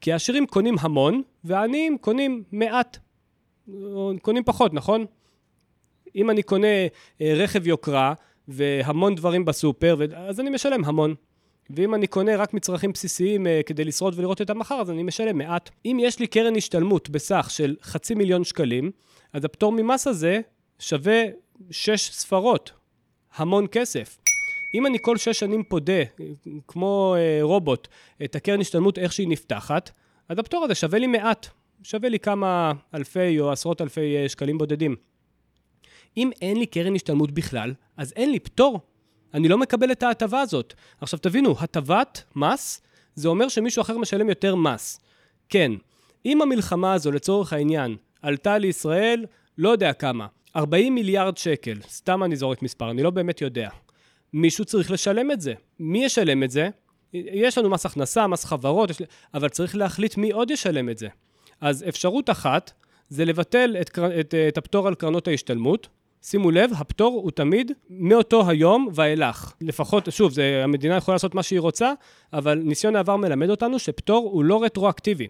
כי 0.00 0.12
העשירים 0.12 0.46
קונים 0.46 0.74
המון, 0.80 1.22
והעניים 1.44 1.98
קונים 1.98 2.42
מעט. 2.52 2.98
קונים 4.22 4.44
פחות, 4.44 4.74
נכון? 4.74 5.06
אם 6.16 6.30
אני 6.30 6.42
קונה 6.42 6.66
אה, 7.20 7.34
רכב 7.36 7.66
יוקרה 7.66 8.14
והמון 8.48 9.14
דברים 9.14 9.44
בסופר, 9.44 9.96
אז 10.16 10.40
אני 10.40 10.50
משלם 10.50 10.84
המון. 10.84 11.14
ואם 11.70 11.94
אני 11.94 12.06
קונה 12.06 12.36
רק 12.36 12.54
מצרכים 12.54 12.92
בסיסיים 12.92 13.46
uh, 13.46 13.48
כדי 13.66 13.84
לשרוד 13.84 14.14
ולראות 14.18 14.42
את 14.42 14.50
המחר, 14.50 14.80
אז 14.80 14.90
אני 14.90 15.02
משלם 15.02 15.38
מעט. 15.38 15.70
אם 15.84 15.98
יש 16.00 16.18
לי 16.18 16.26
קרן 16.26 16.56
השתלמות 16.56 17.08
בסך 17.08 17.46
של 17.50 17.76
חצי 17.82 18.14
מיליון 18.14 18.44
שקלים, 18.44 18.90
אז 19.32 19.44
הפטור 19.44 19.72
ממס 19.72 20.06
הזה 20.06 20.40
שווה 20.78 21.22
שש 21.70 22.10
ספרות. 22.10 22.72
המון 23.34 23.66
כסף. 23.72 24.18
אם 24.74 24.86
אני 24.86 24.98
כל 25.00 25.16
שש 25.16 25.38
שנים 25.40 25.62
פודה, 25.64 26.02
כמו 26.68 27.16
uh, 27.16 27.42
רובוט, 27.42 27.88
את 28.24 28.36
הקרן 28.36 28.60
השתלמות 28.60 28.98
איך 28.98 29.12
שהיא 29.12 29.28
נפתחת, 29.28 29.90
אז 30.28 30.38
הפטור 30.38 30.64
הזה 30.64 30.74
שווה 30.74 30.98
לי 30.98 31.06
מעט. 31.06 31.46
שווה 31.82 32.08
לי 32.08 32.18
כמה 32.18 32.72
אלפי 32.94 33.40
או 33.40 33.52
עשרות 33.52 33.80
אלפי 33.80 34.24
uh, 34.24 34.28
שקלים 34.28 34.58
בודדים. 34.58 34.96
אם 36.16 36.30
אין 36.42 36.56
לי 36.56 36.66
קרן 36.66 36.94
השתלמות 36.94 37.32
בכלל, 37.32 37.74
אז 37.96 38.12
אין 38.16 38.30
לי 38.30 38.40
פטור. 38.40 38.80
אני 39.34 39.48
לא 39.48 39.58
מקבל 39.58 39.92
את 39.92 40.02
ההטבה 40.02 40.40
הזאת. 40.40 40.74
עכשיו 41.00 41.18
תבינו, 41.18 41.54
הטבת 41.60 42.22
מס, 42.36 42.80
זה 43.14 43.28
אומר 43.28 43.48
שמישהו 43.48 43.82
אחר 43.82 43.98
משלם 43.98 44.28
יותר 44.28 44.54
מס. 44.54 45.00
כן, 45.48 45.72
אם 46.26 46.42
המלחמה 46.42 46.92
הזו, 46.92 47.12
לצורך 47.12 47.52
העניין, 47.52 47.96
עלתה 48.22 48.58
לישראל, 48.58 49.26
לא 49.58 49.68
יודע 49.68 49.92
כמה, 49.92 50.26
40 50.56 50.94
מיליארד 50.94 51.36
שקל, 51.36 51.78
סתם 51.88 52.24
אני 52.24 52.36
זורק 52.36 52.62
מספר, 52.62 52.90
אני 52.90 53.02
לא 53.02 53.10
באמת 53.10 53.40
יודע. 53.40 53.68
מישהו 54.32 54.64
צריך 54.64 54.90
לשלם 54.90 55.30
את 55.30 55.40
זה. 55.40 55.54
מי 55.80 56.04
ישלם 56.04 56.42
את 56.42 56.50
זה? 56.50 56.68
יש 57.12 57.58
לנו 57.58 57.70
מס 57.70 57.86
הכנסה, 57.86 58.26
מס 58.26 58.44
חברות, 58.44 58.90
יש... 58.90 59.02
אבל 59.34 59.48
צריך 59.48 59.76
להחליט 59.76 60.16
מי 60.16 60.30
עוד 60.30 60.50
ישלם 60.50 60.88
את 60.88 60.98
זה. 60.98 61.08
אז 61.60 61.84
אפשרות 61.88 62.30
אחת 62.30 62.72
זה 63.08 63.24
לבטל 63.24 63.76
את, 63.80 63.98
את, 64.20 64.34
את 64.48 64.58
הפטור 64.58 64.88
על 64.88 64.94
קרנות 64.94 65.28
ההשתלמות, 65.28 65.88
שימו 66.22 66.50
לב, 66.50 66.70
הפטור 66.76 67.20
הוא 67.22 67.30
תמיד 67.30 67.72
מאותו 67.90 68.48
היום 68.48 68.88
ואילך. 68.94 69.52
לפחות, 69.60 70.08
שוב, 70.10 70.32
זה, 70.32 70.60
המדינה 70.64 70.96
יכולה 70.96 71.14
לעשות 71.14 71.34
מה 71.34 71.42
שהיא 71.42 71.60
רוצה, 71.60 71.92
אבל 72.32 72.58
ניסיון 72.64 72.96
העבר 72.96 73.16
מלמד 73.16 73.50
אותנו 73.50 73.78
שפטור 73.78 74.30
הוא 74.32 74.44
לא 74.44 74.62
רטרואקטיבי. 74.62 75.26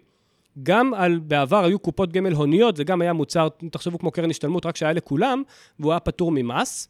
גם 0.63 0.93
על, 0.93 1.19
בעבר 1.19 1.65
היו 1.65 1.79
קופות 1.79 2.11
גמל 2.11 2.33
הוניות, 2.33 2.77
זה 2.77 2.83
גם 2.83 3.01
היה 3.01 3.13
מוצר, 3.13 3.47
תחשבו 3.71 3.99
כמו 3.99 4.11
קרן 4.11 4.29
השתלמות, 4.29 4.65
רק 4.65 4.75
שהיה 4.75 4.93
לכולם, 4.93 5.43
והוא 5.79 5.91
היה 5.91 5.99
פטור 5.99 6.31
ממס. 6.31 6.87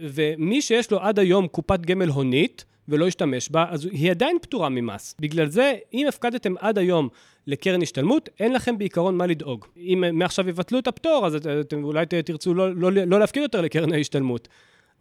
ומי 0.00 0.62
שיש 0.62 0.90
לו 0.90 1.00
עד 1.00 1.18
היום 1.18 1.48
קופת 1.48 1.80
גמל 1.80 2.08
הונית, 2.08 2.64
ולא 2.88 3.06
השתמש 3.06 3.48
בה, 3.48 3.66
אז 3.68 3.88
היא 3.92 4.10
עדיין 4.10 4.36
פטורה 4.42 4.68
ממס. 4.68 5.14
בגלל 5.20 5.48
זה, 5.48 5.74
אם 5.94 6.06
הפקדתם 6.08 6.54
עד 6.58 6.78
היום 6.78 7.08
לקרן 7.46 7.82
השתלמות, 7.82 8.28
אין 8.40 8.52
לכם 8.52 8.78
בעיקרון 8.78 9.16
מה 9.16 9.26
לדאוג. 9.26 9.64
אם 9.76 10.04
מעכשיו 10.12 10.48
יבטלו 10.48 10.78
את 10.78 10.86
הפטור, 10.86 11.26
אז 11.26 11.34
אתם 11.60 11.84
אולי 11.84 12.06
תרצו 12.24 12.54
לא, 12.54 12.74
לא, 12.76 12.90
לא 12.92 13.20
להפקיד 13.20 13.42
יותר 13.42 13.60
לקרן 13.60 13.92
ההשתלמות. 13.92 14.48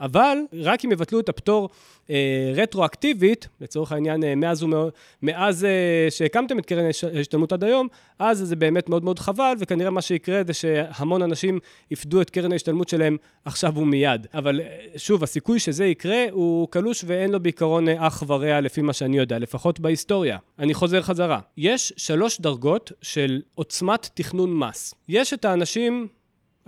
אבל 0.02 0.38
רק 0.54 0.86
אם 0.86 0.92
יבטלו 0.92 1.20
את 1.20 1.30
הפטור 1.30 1.70
אה, 2.10 2.54
רטרואקטיבית, 2.56 3.48
לצורך 3.62 3.92
העניין 3.92 4.24
אה, 4.24 4.36
מאז, 4.36 4.64
ומא, 4.64 4.86
מאז 5.22 5.66
אה, 5.66 6.08
שהקמתם 6.10 6.60
את 6.60 6.66
קרן 6.66 6.86
ההשתלמות 7.16 7.52
עד 7.52 7.64
היום, 7.64 7.88
אז 8.20 8.38
זה 8.38 8.56
באמת 8.56 8.90
מאוד 8.90 9.04
מאוד 9.04 9.20
חבל, 9.20 9.54
וכנראה 9.60 9.90
מה 9.90 10.02
שיקרה 10.02 10.42
זה 10.48 10.54
שהמון 10.54 11.22
אנשים 11.22 11.60
יפדו 11.92 12.22
את 12.22 12.30
קרן 12.30 12.52
ההשתלמות 12.52 12.90
שלהם 12.90 13.18
עכשיו 13.46 13.78
ומיד. 13.78 14.28
אבל 14.34 14.60
אה, 14.60 14.86
שוב, 14.98 15.24
הסיכוי 15.24 15.60
שזה 15.60 15.86
יקרה 15.86 16.26
הוא 16.32 16.68
קלוש 16.68 17.04
ואין 17.08 17.32
לו 17.32 17.40
בעיקרון 17.40 17.90
אה, 17.90 18.08
אח 18.08 18.24
ורע 18.28 18.62
לפי 18.62 18.82
מה 18.82 18.94
שאני 18.94 19.18
יודע, 19.18 19.40
לפחות 19.40 19.80
בהיסטוריה. 19.80 20.38
אני 20.60 20.74
חוזר 20.74 21.02
חזרה. 21.02 21.40
יש 21.58 21.94
שלוש 21.98 22.42
דרגות 22.42 22.92
של 23.02 23.42
עוצמת 23.56 24.10
תכנון 24.14 24.58
מס. 24.58 24.94
יש 25.08 25.34
את 25.34 25.46
האנשים, 25.46 26.08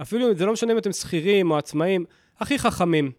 אפילו 0.02 0.36
זה 0.36 0.46
לא 0.46 0.54
משנה 0.54 0.74
אם 0.74 0.78
אתם 0.78 0.92
שכירים 0.92 1.52
או 1.52 1.58
עצמאים, 1.58 2.06
הכי 2.40 2.60
חכמים. 2.60 3.12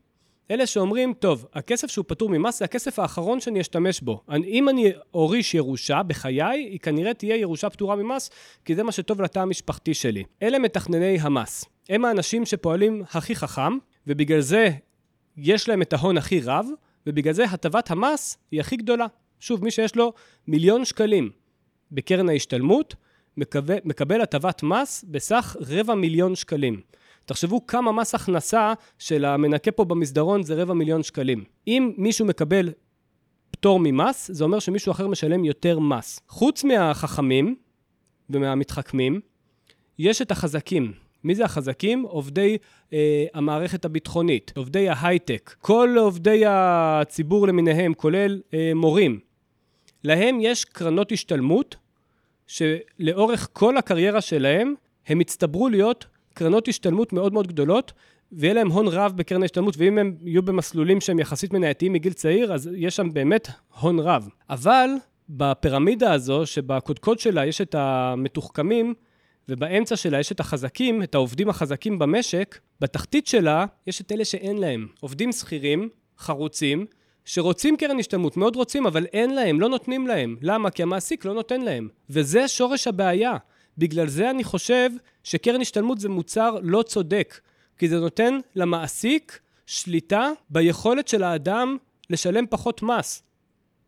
אלה 0.51 0.67
שאומרים, 0.67 1.15
טוב, 1.15 1.47
הכסף 1.55 1.91
שהוא 1.91 2.05
פטור 2.09 2.29
ממס 2.29 2.59
זה 2.59 2.65
הכסף 2.65 2.99
האחרון 2.99 3.41
שאני 3.41 3.61
אשתמש 3.61 4.01
בו. 4.01 4.23
אני, 4.29 4.47
אם 4.47 4.69
אני 4.69 4.93
אוריש 5.15 5.55
ירושה 5.55 6.03
בחיי, 6.03 6.43
היא 6.43 6.81
כנראה 6.81 7.15
תהיה 7.15 7.37
ירושה 7.37 7.71
פטורה 7.71 7.97
ממס, 7.97 8.31
כי 8.65 8.75
זה 8.75 8.83
מה 8.83 8.93
שטוב 8.93 9.23
לתא 9.23 9.39
המשפחתי 9.39 9.95
שלי. 9.95 10.25
אלה 10.43 10.59
מתכנני 10.59 11.19
המס. 11.21 11.65
הם 11.89 12.05
האנשים 12.05 12.47
שפועלים 12.47 13.03
הכי 13.13 13.35
חכם, 13.35 13.73
ובגלל 14.07 14.41
זה 14.41 14.71
יש 15.37 15.69
להם 15.69 15.83
את 15.83 15.93
ההון 15.93 16.19
הכי 16.19 16.41
רב, 16.41 16.67
ובגלל 17.07 17.33
זה 17.33 17.45
הטבת 17.45 17.91
המס 17.91 18.39
היא 18.51 18.61
הכי 18.61 18.77
גדולה. 18.77 19.07
שוב, 19.41 19.65
מי 19.65 19.71
שיש 19.71 19.97
לו 19.97 20.13
מיליון 20.49 20.85
שקלים 20.85 21.31
בקרן 21.93 22.29
ההשתלמות, 22.29 22.95
מקבל, 23.85 24.21
הטבת 24.21 24.63
מס 24.63 25.05
בסך 25.09 25.57
רבע 25.61 25.95
מיליון 25.95 26.35
שקלים. 26.35 26.81
תחשבו 27.27 27.67
כמה 27.67 27.93
מס 27.93 28.15
הכנסה 28.15 28.73
של 28.99 29.25
המנקה 29.25 29.71
פה 29.71 29.85
במסדרון 29.85 30.43
זה 30.43 30.55
רבע 30.55 30.75
מיליון 30.75 31.03
שקלים. 31.03 31.45
אם 31.67 31.93
מישהו 31.97 32.27
מקבל 32.27 32.73
פטור 33.51 33.81
ממס, 33.83 34.31
זה 34.33 34.45
אומר 34.45 34.59
שמישהו 34.59 34.93
אחר 34.93 35.07
משלם 35.07 35.45
יותר 35.45 35.79
מס. 35.79 36.21
חוץ 36.29 36.65
מהחכמים 36.65 37.57
ומהמתחכמים, 38.31 39.21
יש 39.99 40.23
את 40.23 40.31
החזקים. 40.31 40.93
מי 41.25 41.35
זה 41.35 41.45
החזקים? 41.45 42.03
עובדי 42.03 42.59
אה, 42.93 43.25
המערכת 43.35 43.85
הביטחונית, 43.85 44.53
עובדי 44.57 44.89
ההייטק, 44.89 45.55
כל 45.59 45.97
עובדי 45.99 46.43
הציבור 46.47 47.49
למיניהם, 47.49 47.95
כולל 47.95 48.41
אה, 48.55 48.73
מורים. 48.75 49.21
להם 50.05 50.39
יש 50.41 50.65
קרנות 50.65 51.13
השתלמות 51.13 51.77
שלאורך 52.47 53.49
כל 53.53 53.77
הקריירה 53.77 54.21
שלהם 54.21 54.75
הם 55.07 55.21
הצטברו 55.21 55.69
להיות 55.69 56.07
קרנות 56.37 56.69
השתלמות 56.69 57.13
מאוד 57.13 57.33
מאוד 57.33 57.47
גדולות, 57.47 57.93
ויהיה 58.33 58.55
להם 58.55 58.71
הון 58.71 58.89
רב 58.89 59.13
בקרן 59.17 59.43
ההשתלמות, 59.43 59.75
ואם 59.79 59.99
הם 59.99 60.17
יהיו 60.25 60.43
במסלולים 60.43 61.01
שהם 61.01 61.19
יחסית 61.19 61.53
מנייתיים 61.53 61.93
מגיל 61.93 62.13
צעיר, 62.13 62.55
אז 62.55 62.71
יש 62.77 62.97
שם 62.97 63.13
באמת 63.13 63.49
הון 63.81 63.99
רב. 63.99 64.29
אבל 64.51 64.91
בפירמידה 65.29 66.13
הזו, 66.13 66.47
שבקודקוד 66.47 67.19
שלה 67.19 67.47
יש 67.47 67.61
את 67.61 67.75
המתוחכמים, 67.75 68.95
ובאמצע 69.49 69.97
שלה 69.97 70.21
יש 70.21 70.33
את 70.33 70.41
החזקים, 70.41 71.03
את 71.03 71.15
העובדים 71.15 71.49
החזקים 71.49 71.99
במשק, 71.99 72.59
בתחתית 72.81 73.27
שלה 73.27 73.67
יש 73.87 74.01
את 74.01 74.13
אלה 74.13 74.25
שאין 74.25 74.59
להם. 74.59 74.87
עובדים 75.01 75.33
שכירים, 75.33 75.89
חרוצים, 76.19 76.87
שרוצים 77.25 77.77
קרן 77.77 77.99
השתלמות, 77.99 78.37
מאוד 78.37 78.57
רוצים, 78.57 78.87
אבל 78.87 79.07
אין 79.13 79.35
להם, 79.35 79.61
לא 79.61 79.69
נותנים 79.69 80.07
להם. 80.07 80.37
למה? 80.43 80.71
כי 80.71 80.83
המעסיק 80.83 81.25
לא 81.25 81.35
נותן 81.35 81.61
להם. 81.61 81.89
וזה 82.11 82.49
שורש 82.49 82.87
הבעיה. 82.87 83.37
בגלל 83.79 84.09
זה 84.09 84.31
אני 84.31 84.45
חושב 84.45 84.91
שקרן 85.25 85.61
השתלמות 85.61 86.01
זה 86.01 86.09
מוצר 86.09 86.59
לא 86.63 86.83
צודק, 86.83 87.41
כי 87.79 87.89
זה 87.89 88.01
נותן 88.01 88.39
למעסיק 88.57 89.41
שליטה 89.67 90.31
ביכולת 90.51 91.09
של 91.09 91.23
האדם 91.23 91.77
לשלם 92.11 92.45
פחות 92.51 92.83
מס. 92.83 93.23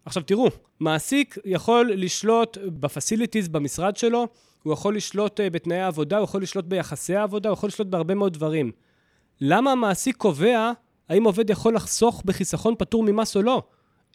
עכשיו 0.04 0.22
תראו, 0.22 0.48
מעסיק 0.80 1.38
יכול 1.44 1.92
לשלוט 1.94 2.58
ב 2.80 2.87
facilities 2.87 3.48
במשרד 3.48 3.96
שלו, 3.96 4.28
הוא 4.62 4.72
יכול 4.72 4.96
לשלוט 4.96 5.40
אה, 5.40 5.50
בתנאי 5.50 5.78
העבודה, 5.78 6.16
הוא 6.16 6.24
יכול 6.24 6.42
לשלוט 6.42 6.64
ביחסי 6.64 7.16
העבודה, 7.16 7.48
הוא 7.48 7.54
יכול 7.54 7.68
לשלוט 7.68 7.88
בהרבה 7.88 8.14
מאוד 8.14 8.32
דברים. 8.32 8.72
למה 9.40 9.72
המעסיק 9.72 10.16
קובע 10.16 10.72
האם 11.08 11.24
עובד 11.24 11.50
יכול 11.50 11.74
לחסוך 11.74 12.22
בחיסכון 12.24 12.74
פטור 12.78 13.02
ממס 13.02 13.36
או 13.36 13.42
לא? 13.42 13.62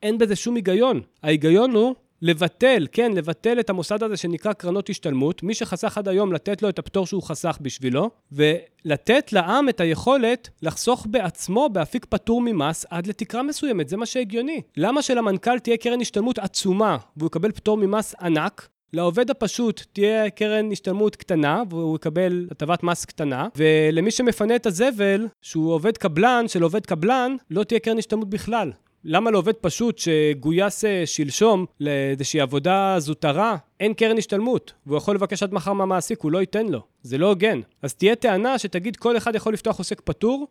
אין 0.04 0.18
בזה 0.18 0.36
שום 0.36 0.56
היגיון. 0.56 1.02
ההיגיון 1.24 1.72
הוא 1.72 1.96
לבטל, 2.24 2.88
כן, 2.92 3.12
לבטל 3.12 3.60
את 3.60 3.70
המוסד 3.70 4.04
הזה 4.04 4.18
שנקרא 4.18 4.54
קרנות 4.54 4.90
השתלמות, 4.90 5.44
מי 5.44 5.54
שחסך 5.54 5.98
עד 5.98 6.08
היום, 6.08 6.34
לתת 6.34 6.62
לו 6.62 6.70
את 6.70 6.80
הפטור 6.80 7.08
שהוא 7.08 7.24
חסך 7.24 7.58
בשבילו, 7.62 8.10
ולתת 8.32 9.34
לעם 9.34 9.70
את 9.70 9.80
היכולת 9.80 10.50
לחסוך 10.62 11.08
בעצמו 11.10 11.70
באפיק 11.70 12.06
פטור 12.06 12.42
ממס 12.42 12.86
עד 12.90 13.08
לתקרה 13.08 13.44
מסוימת, 13.44 13.90
זה 13.90 13.98
מה 13.98 14.06
שהגיוני. 14.06 14.62
למה 14.78 15.02
שלמנכ"ל 15.02 15.60
תהיה 15.60 15.78
קרן 15.78 16.02
השתלמות 16.02 16.40
עצומה 16.40 16.98
והוא 17.18 17.28
יקבל 17.28 17.52
פטור 17.52 17.78
ממס 17.78 18.16
ענק, 18.22 18.68
לעובד 18.94 19.30
הפשוט 19.30 19.84
תהיה 19.94 20.30
קרן 20.30 20.72
השתלמות 20.72 21.16
קטנה, 21.16 21.64
והוא 21.70 21.96
יקבל 21.96 22.48
הטבת 22.52 22.84
מס 22.84 23.06
קטנה, 23.06 23.48
ולמי 23.56 24.12
שמפנה 24.12 24.56
את 24.56 24.66
הזבל, 24.66 25.28
שהוא 25.42 25.74
עובד 25.74 25.98
קבלן 25.98 26.48
של 26.48 26.64
עובד 26.64 26.86
קבלן, 26.86 27.36
לא 27.52 27.64
תהיה 27.64 27.80
קרן 27.80 27.98
השתלמות 27.98 28.30
בכלל. 28.30 28.72
למה 29.06 29.32
לעובד 29.32 29.54
פשוט 29.54 29.98
שגויס 29.98 30.86
אה, 30.86 31.06
שלשום 31.06 31.66
לאיזושהי 31.80 32.40
עבודה 32.40 32.96
זוטרה, 33.00 33.58
אין 33.80 33.94
קרן 33.94 34.18
השתלמות, 34.18 34.74
והוא 34.86 34.98
יכול 34.98 35.16
לבקש 35.16 35.44
עד 35.44 35.54
מחר 35.54 35.74
מהמעסיק, 35.74 36.22
הוא 36.22 36.32
לא 36.32 36.40
ייתן 36.40 36.68
לו. 36.68 36.82
זה 37.02 37.18
לא 37.18 37.28
הוגן. 37.28 37.60
אז 37.82 37.94
תהיה 37.94 38.16
טענה 38.16 38.60
שתגיד 38.60 38.96
כל 38.96 39.18
אחד 39.18 39.36
יכול 39.36 39.54
לפתוח 39.54 39.78
עוסק 39.78 40.02
פטור, 40.02 40.48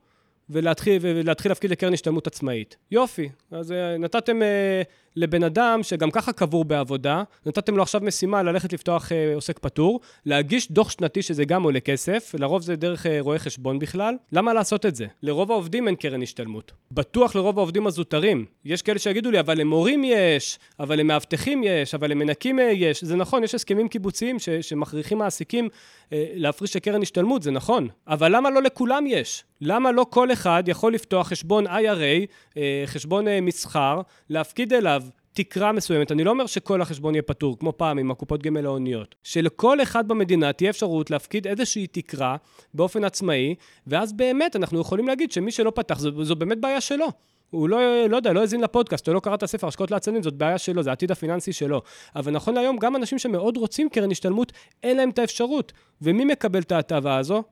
ולהתחיל, 0.51 0.99
ולהתחיל 1.03 1.51
להפקיד 1.51 1.71
לקרן 1.71 1.93
השתלמות 1.93 2.27
עצמאית. 2.27 2.77
יופי. 2.91 3.29
אז 3.51 3.73
אה, 3.73 3.99
נתתם 3.99 4.43
אה, 4.43 4.83
לבן 5.17 5.43
אדם 5.43 5.81
שגם 5.83 6.11
ככה 6.11 6.33
קבור 6.33 6.65
בעבודה, 6.65 7.23
נתתם 7.47 7.77
לו 7.77 7.83
עכשיו 7.83 8.01
משימה 8.05 8.43
ללכת 8.43 8.73
לפתוח 8.73 9.13
אה, 9.13 9.35
עוסק 9.35 9.59
פטור, 9.59 10.01
להגיש 10.27 10.73
דוח 10.73 10.91
שנתי 10.91 11.23
שזה 11.23 11.45
גם 11.45 11.63
עולה 11.63 11.81
כסף, 11.81 12.35
לרוב 12.39 12.63
זה 12.63 12.77
דרך 12.77 13.07
אה, 13.07 13.17
רואה 13.21 13.39
חשבון 13.39 13.79
בכלל. 13.79 14.15
למה 14.33 14.53
לעשות 14.55 14.87
את 14.87 14.95
זה? 14.95 15.07
לרוב 15.23 15.51
העובדים 15.51 15.89
אין 15.89 15.97
קרן 15.97 16.23
השתלמות. 16.23 16.73
בטוח 16.91 17.37
לרוב 17.37 17.59
העובדים 17.59 17.87
הזוטרים. 17.87 18.45
יש 18.65 18.83
כאלה 18.83 18.99
שיגידו 18.99 19.31
לי, 19.31 19.41
אבל 19.41 19.59
למורים 19.59 20.03
יש, 20.05 20.59
אבל 20.81 20.99
למאבטחים 20.99 21.63
יש, 21.65 21.95
אבל 21.95 22.11
למנקים 22.11 22.59
אה, 22.59 22.65
יש. 22.65 23.05
זה 23.05 23.17
נכון, 23.17 23.45
יש 23.45 23.55
הסכמים 23.55 23.89
קיבוציים 23.89 24.39
ש- 24.39 24.49
שמכריחים 24.49 25.19
מעסיקים 25.19 25.69
אה, 26.13 26.27
להפריש 26.35 26.77
לקרן 26.77 27.03
השתלמות, 27.03 27.43
זה 27.43 27.51
נכון. 27.51 27.89
אבל 28.09 28.37
למה 28.37 28.51
לא 28.51 28.63
לכולם 28.63 29.05
יש? 29.07 29.45
למה 29.61 29.93
לא 29.93 30.07
כל 30.11 30.33
אחד 30.33 30.65
יכול 30.67 30.95
לפתוח 30.95 31.29
חשבון 31.29 31.67
IRA, 31.67 32.27
אה, 32.57 32.83
חשבון 32.87 33.29
אה, 33.29 33.41
מסחר, 33.41 34.01
להפקיד 34.31 34.73
אליו 34.73 35.02
תקרה 35.33 35.73
מסוימת, 35.73 36.13
אני 36.13 36.25
לא 36.25 36.31
אומר 36.31 36.47
שכל 36.47 36.83
החשבון 36.83 37.15
יהיה 37.15 37.23
פטור, 37.23 37.59
כמו 37.59 37.73
פעם 37.77 37.99
עם 37.99 38.11
הקופות 38.11 38.43
גמל 38.43 38.67
ההוניות, 38.67 39.15
שלכל 39.23 39.83
אחד 39.83 40.09
במדינה 40.09 40.53
תהיה 40.53 40.71
אפשרות 40.71 41.11
להפקיד 41.11 41.47
איזושהי 41.47 41.87
תקרה 41.87 42.37
באופן 42.75 43.05
עצמאי, 43.05 43.55
ואז 43.87 44.13
באמת 44.13 44.57
אנחנו 44.57 44.81
יכולים 44.81 45.09
להגיד 45.09 45.33
שמי 45.33 45.51
שלא 45.51 45.73
פתח, 45.75 45.99
זו, 45.99 46.25
זו 46.25 46.37
באמת 46.37 46.61
בעיה 46.61 46.81
שלו. 46.81 47.07
הוא 47.51 47.69
לא, 47.69 48.07
לא 48.07 48.17
יודע, 48.17 48.33
לא 48.33 48.41
האזין 48.41 48.61
לפודקאסט, 48.61 49.09
או 49.09 49.15
לא 49.15 49.21
קרא 49.21 49.35
את 49.35 49.43
הספר 49.43 49.67
השקעות 49.67 49.91
לעצמאים, 49.91 50.23
זאת 50.23 50.35
בעיה 50.35 50.59
שלו, 50.59 50.83
זה 50.83 50.91
העתיד 50.91 51.11
הפיננסי 51.11 51.53
שלו. 51.53 51.83
אבל 52.17 52.33
נכון 52.33 52.55
להיום, 52.55 52.77
גם 52.77 52.97
אנשים 52.97 53.19
שמאוד 53.19 53.57
רוצים 53.57 53.89
קרן 53.89 54.11
השתלמות, 54.11 54.53
אין 54.83 54.97
להם 54.97 55.11
את 55.11 55.19
האפשרות. 55.19 55.73
ומי 56.03 56.25
מקבל 56.25 56.61
את 56.61 56.73
ההטבה 56.73 57.17
הזו? 57.17 57.43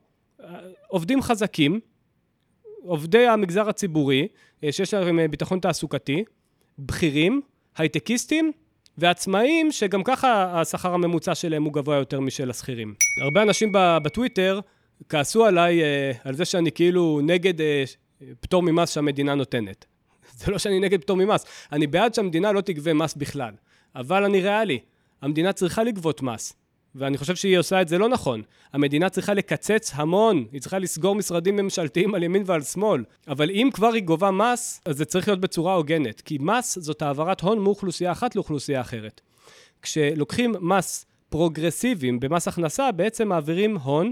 עובדים 0.87 1.21
חזקים, 1.21 1.79
עובדי 2.83 3.27
המגזר 3.27 3.69
הציבורי, 3.69 4.27
אה, 4.63 4.71
שיש 4.71 4.93
להם 4.93 5.19
אה, 5.19 5.27
ביטחון 5.27 5.59
תעסוקתי, 5.59 6.23
בכירים, 6.79 7.41
הייטקיסטים 7.77 8.51
ועצמאים, 8.97 9.71
שגם 9.71 10.03
ככה 10.03 10.61
השכר 10.61 10.93
הממוצע 10.93 11.35
שלהם 11.35 11.63
הוא 11.63 11.73
גבוה 11.73 11.95
יותר 11.95 12.19
משל 12.19 12.49
השכירים. 12.49 12.93
הרבה 13.21 13.41
אנשים 13.41 13.69
בטוויטר 13.73 14.59
כעסו 15.09 15.45
עליי 15.45 15.83
אה, 15.83 16.11
על 16.23 16.35
זה 16.35 16.45
שאני 16.45 16.71
כאילו 16.71 17.19
נגד 17.23 17.53
פטור 18.39 18.63
ממס 18.63 18.93
שהמדינה 18.93 19.35
נותנת. 19.35 19.85
זה 20.39 20.51
לא 20.51 20.57
שאני 20.57 20.79
נגד 20.79 21.01
פטור 21.01 21.17
ממס, 21.17 21.45
אני 21.71 21.87
בעד 21.87 22.13
שהמדינה 22.13 22.51
לא 22.51 22.61
תגבה 22.61 22.93
מס 22.93 23.15
בכלל. 23.15 23.53
אבל 23.95 24.23
אני 24.23 24.41
ריאלי, 24.41 24.79
המדינה 25.21 25.53
צריכה 25.53 25.83
לגבות 25.83 26.21
מס. 26.21 26.53
ואני 26.95 27.17
חושב 27.17 27.35
שהיא 27.35 27.57
עושה 27.57 27.81
את 27.81 27.87
זה 27.87 27.97
לא 27.97 28.09
נכון. 28.09 28.41
המדינה 28.73 29.09
צריכה 29.09 29.33
לקצץ 29.33 29.91
המון, 29.95 30.45
היא 30.51 30.61
צריכה 30.61 30.79
לסגור 30.79 31.15
משרדים 31.15 31.55
ממשלתיים 31.55 32.15
על 32.15 32.23
ימין 32.23 32.43
ועל 32.45 32.61
שמאל. 32.61 33.03
אבל 33.27 33.49
אם 33.49 33.69
כבר 33.73 33.93
היא 33.93 34.03
גובה 34.03 34.31
מס, 34.31 34.81
אז 34.85 34.97
זה 34.97 35.05
צריך 35.05 35.27
להיות 35.27 35.41
בצורה 35.41 35.73
הוגנת. 35.73 36.21
כי 36.21 36.37
מס 36.41 36.79
זאת 36.79 37.01
העברת 37.01 37.41
הון 37.41 37.59
מאוכלוסייה 37.59 38.11
אחת 38.11 38.35
לאוכלוסייה 38.35 38.81
אחרת. 38.81 39.21
כשלוקחים 39.81 40.55
מס 40.61 41.05
פרוגרסיביים 41.29 42.19
במס 42.19 42.47
הכנסה, 42.47 42.91
בעצם 42.91 43.27
מעבירים 43.27 43.77
הון 43.77 44.11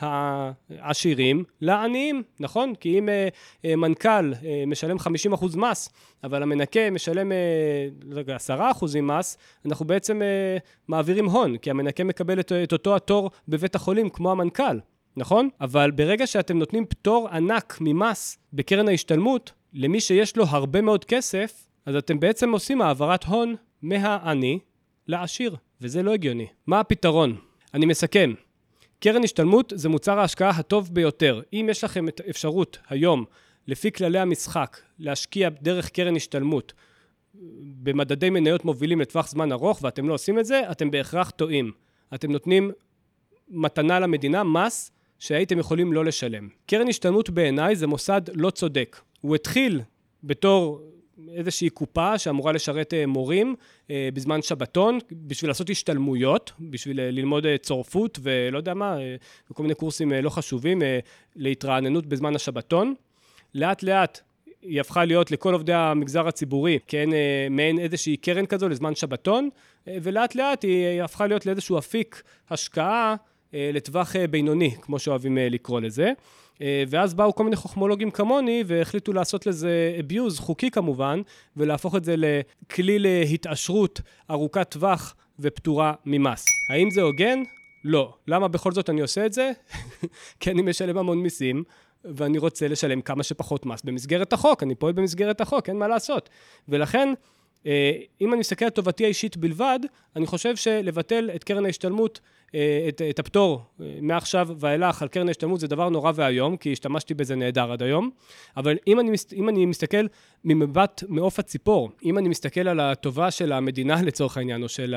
מהעשירים 0.00 1.44
לעניים, 1.60 2.22
נכון? 2.40 2.74
כי 2.74 2.98
אם 2.98 3.08
אה, 3.08 3.28
אה, 3.64 3.76
מנכ"ל 3.76 4.34
אה, 4.44 4.64
משלם 4.66 4.96
50% 4.96 5.56
מס, 5.56 5.88
אבל 6.24 6.42
המנקה 6.42 6.90
משלם 6.90 7.32
לא 8.04 8.18
יודע, 8.18 8.36
10% 8.36 9.00
מס, 9.02 9.38
אנחנו 9.66 9.86
בעצם 9.86 10.20
מעבירים 10.88 11.26
הון, 11.26 11.56
כי 11.56 11.70
המנקה 11.70 12.04
מקבל 12.04 12.40
את, 12.40 12.52
את 12.52 12.72
אותו 12.72 12.96
התור 12.96 13.30
בבית 13.48 13.74
החולים 13.74 14.10
כמו 14.10 14.30
המנכ"ל, 14.30 14.78
נכון? 15.16 15.48
אבל 15.60 15.90
ברגע 15.90 16.26
שאתם 16.26 16.58
נותנים 16.58 16.86
פטור 16.86 17.28
ענק 17.28 17.78
ממס 17.80 18.38
בקרן 18.52 18.88
ההשתלמות, 18.88 19.52
למי 19.72 20.00
שיש 20.00 20.36
לו 20.36 20.44
הרבה 20.44 20.80
מאוד 20.80 21.04
כסף, 21.04 21.68
אז 21.86 21.96
אתם 21.96 22.20
בעצם 22.20 22.52
עושים 22.52 22.82
העברת 22.82 23.24
הון 23.24 23.54
מהעני 23.82 24.58
לעשיר, 25.08 25.56
וזה 25.80 26.02
לא 26.02 26.12
הגיוני. 26.12 26.46
מה 26.66 26.80
הפתרון? 26.80 27.36
אני 27.74 27.86
מסכם. 27.86 28.34
קרן 29.02 29.24
השתלמות 29.24 29.72
זה 29.76 29.88
מוצר 29.88 30.18
ההשקעה 30.18 30.50
הטוב 30.50 30.90
ביותר. 30.92 31.40
אם 31.52 31.66
יש 31.70 31.84
לכם 31.84 32.08
את 32.08 32.20
האפשרות 32.26 32.78
היום, 32.88 33.24
לפי 33.68 33.92
כללי 33.92 34.18
המשחק, 34.18 34.78
להשקיע 34.98 35.48
דרך 35.62 35.88
קרן 35.88 36.16
השתלמות 36.16 36.72
במדדי 37.82 38.30
מניות 38.30 38.64
מובילים 38.64 39.00
לטווח 39.00 39.28
זמן 39.28 39.52
ארוך 39.52 39.82
ואתם 39.82 40.08
לא 40.08 40.14
עושים 40.14 40.38
את 40.38 40.46
זה, 40.46 40.70
אתם 40.70 40.90
בהכרח 40.90 41.30
טועים. 41.30 41.72
אתם 42.14 42.32
נותנים 42.32 42.70
מתנה 43.48 44.00
למדינה, 44.00 44.44
מס, 44.44 44.92
שהייתם 45.18 45.58
יכולים 45.58 45.92
לא 45.92 46.04
לשלם. 46.04 46.48
קרן 46.66 46.88
השתלמות 46.88 47.30
בעיניי 47.30 47.76
זה 47.76 47.86
מוסד 47.86 48.22
לא 48.34 48.50
צודק. 48.50 49.00
הוא 49.20 49.34
התחיל 49.34 49.80
בתור 50.24 50.91
איזושהי 51.34 51.70
קופה 51.70 52.18
שאמורה 52.18 52.52
לשרת 52.52 52.94
אה, 52.94 53.06
מורים 53.06 53.54
אה, 53.90 54.08
בזמן 54.14 54.42
שבתון, 54.42 54.98
בשביל 55.12 55.50
לעשות 55.50 55.70
השתלמויות, 55.70 56.52
בשביל 56.60 57.00
אה, 57.00 57.10
ללמוד 57.10 57.46
צורפות 57.62 58.18
ולא 58.22 58.58
יודע 58.58 58.74
מה, 58.74 58.96
וכל 59.50 59.62
מיני 59.62 59.74
קורסים 59.74 60.12
לא 60.12 60.30
חשובים 60.30 60.82
להתרעננות 61.36 62.06
בזמן 62.06 62.36
השבתון. 62.36 62.94
לאט 63.54 63.82
לאט 63.82 64.20
היא 64.62 64.80
הפכה 64.80 65.04
להיות 65.04 65.30
לכל 65.30 65.52
עובדי 65.52 65.72
המגזר 65.72 66.28
הציבורי, 66.28 66.78
כן, 66.86 67.08
מעין 67.50 67.78
איזושהי 67.78 68.16
קרן 68.16 68.46
כזו 68.46 68.68
לזמן 68.68 68.94
שבתון, 68.94 69.48
ולאט 69.86 70.34
לאט 70.34 70.64
היא 70.64 71.02
הפכה 71.02 71.26
להיות 71.26 71.46
לאיזשהו 71.46 71.78
אפיק 71.78 72.22
השקעה 72.50 73.14
לטווח 73.52 74.16
בינוני, 74.30 74.70
כמו 74.80 74.98
שאוהבים 74.98 75.38
לקרוא 75.40 75.80
לזה. 75.80 76.12
אה, 76.60 76.84
ואז 76.88 77.14
באו 77.14 77.34
כל 77.34 77.44
מיני 77.44 77.56
חוכמולוגים 77.56 78.10
כמוני 78.10 78.64
והחליטו 78.66 79.12
לעשות 79.12 79.46
לזה 79.46 79.98
abuse, 79.98 80.40
חוקי 80.40 80.70
כמובן, 80.70 81.20
ולהפוך 81.56 81.96
את 81.96 82.04
זה 82.04 82.14
לכלי 82.16 82.98
להתעשרות 82.98 84.00
ארוכת 84.30 84.70
טווח 84.70 85.14
ופטורה 85.38 85.92
ממס. 86.06 86.44
האם 86.70 86.90
זה 86.90 87.02
הוגן? 87.02 87.42
לא. 87.84 88.14
למה 88.28 88.48
בכל 88.48 88.72
זאת 88.72 88.90
אני 88.90 89.00
עושה 89.00 89.26
את 89.26 89.32
זה? 89.32 89.50
כי 90.40 90.50
אני 90.50 90.62
משלם 90.62 90.98
המון 90.98 91.18
מיסים. 91.18 91.64
ואני 92.04 92.38
רוצה 92.38 92.68
לשלם 92.68 93.00
כמה 93.00 93.22
שפחות 93.22 93.66
מס 93.66 93.82
במסגרת 93.82 94.32
החוק, 94.32 94.62
אני 94.62 94.74
פועל 94.74 94.92
במסגרת 94.92 95.40
החוק, 95.40 95.68
אין 95.68 95.78
מה 95.78 95.88
לעשות. 95.88 96.28
ולכן, 96.68 97.14
אם 98.20 98.32
אני 98.32 98.40
מסתכל 98.40 98.64
על 98.64 98.70
טובתי 98.70 99.04
האישית 99.04 99.36
בלבד, 99.36 99.80
אני 100.16 100.26
חושב 100.26 100.56
שלבטל 100.56 101.30
את 101.34 101.44
קרן 101.44 101.66
ההשתלמות 101.66 102.20
אה, 102.54 102.86
את, 102.88 103.02
את 103.10 103.18
הפטור 103.18 103.62
אה, 103.80 103.86
מעכשיו 104.00 104.48
ואילך 104.58 105.02
על 105.02 105.08
קרן 105.08 105.28
ההשתלמות 105.28 105.60
זה 105.60 105.66
דבר 105.66 105.88
נורא 105.88 106.12
ואיום, 106.14 106.56
כי 106.56 106.72
השתמשתי 106.72 107.14
בזה 107.14 107.34
נהדר 107.36 107.72
עד 107.72 107.82
היום, 107.82 108.10
אבל 108.56 108.76
אם 108.86 109.00
אני, 109.00 109.10
אם 109.32 109.48
אני 109.48 109.66
מסתכל 109.66 110.06
ממבט 110.44 111.02
מעוף 111.08 111.38
הציפור, 111.38 111.90
אם 112.04 112.18
אני 112.18 112.28
מסתכל 112.28 112.68
על 112.68 112.80
הטובה 112.80 113.30
של 113.30 113.52
המדינה 113.52 114.02
לצורך 114.06 114.36
העניין, 114.36 114.62
או 114.62 114.68
של 114.68 114.94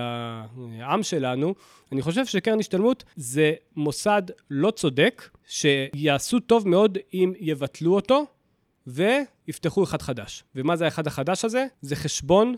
העם 0.80 1.04
שלנו, 1.04 1.56
אני 1.92 2.02
חושב 2.02 2.26
שקרן 2.26 2.60
השתלמות 2.60 3.04
זה 3.16 3.54
מוסד 3.76 4.22
לא 4.50 4.72
צודק, 4.72 5.30
שיעשו 5.48 6.40
טוב 6.40 6.68
מאוד 6.68 6.98
אם 7.14 7.34
יבטלו 7.40 7.96
אותו, 7.96 8.26
ויפתחו 8.88 9.84
אחד 9.84 10.02
חדש. 10.02 10.44
ומה 10.56 10.76
זה 10.76 10.86
האחד 10.86 11.08
החדש 11.08 11.46
הזה? 11.46 11.66
זה 11.82 11.96
חשבון 11.96 12.56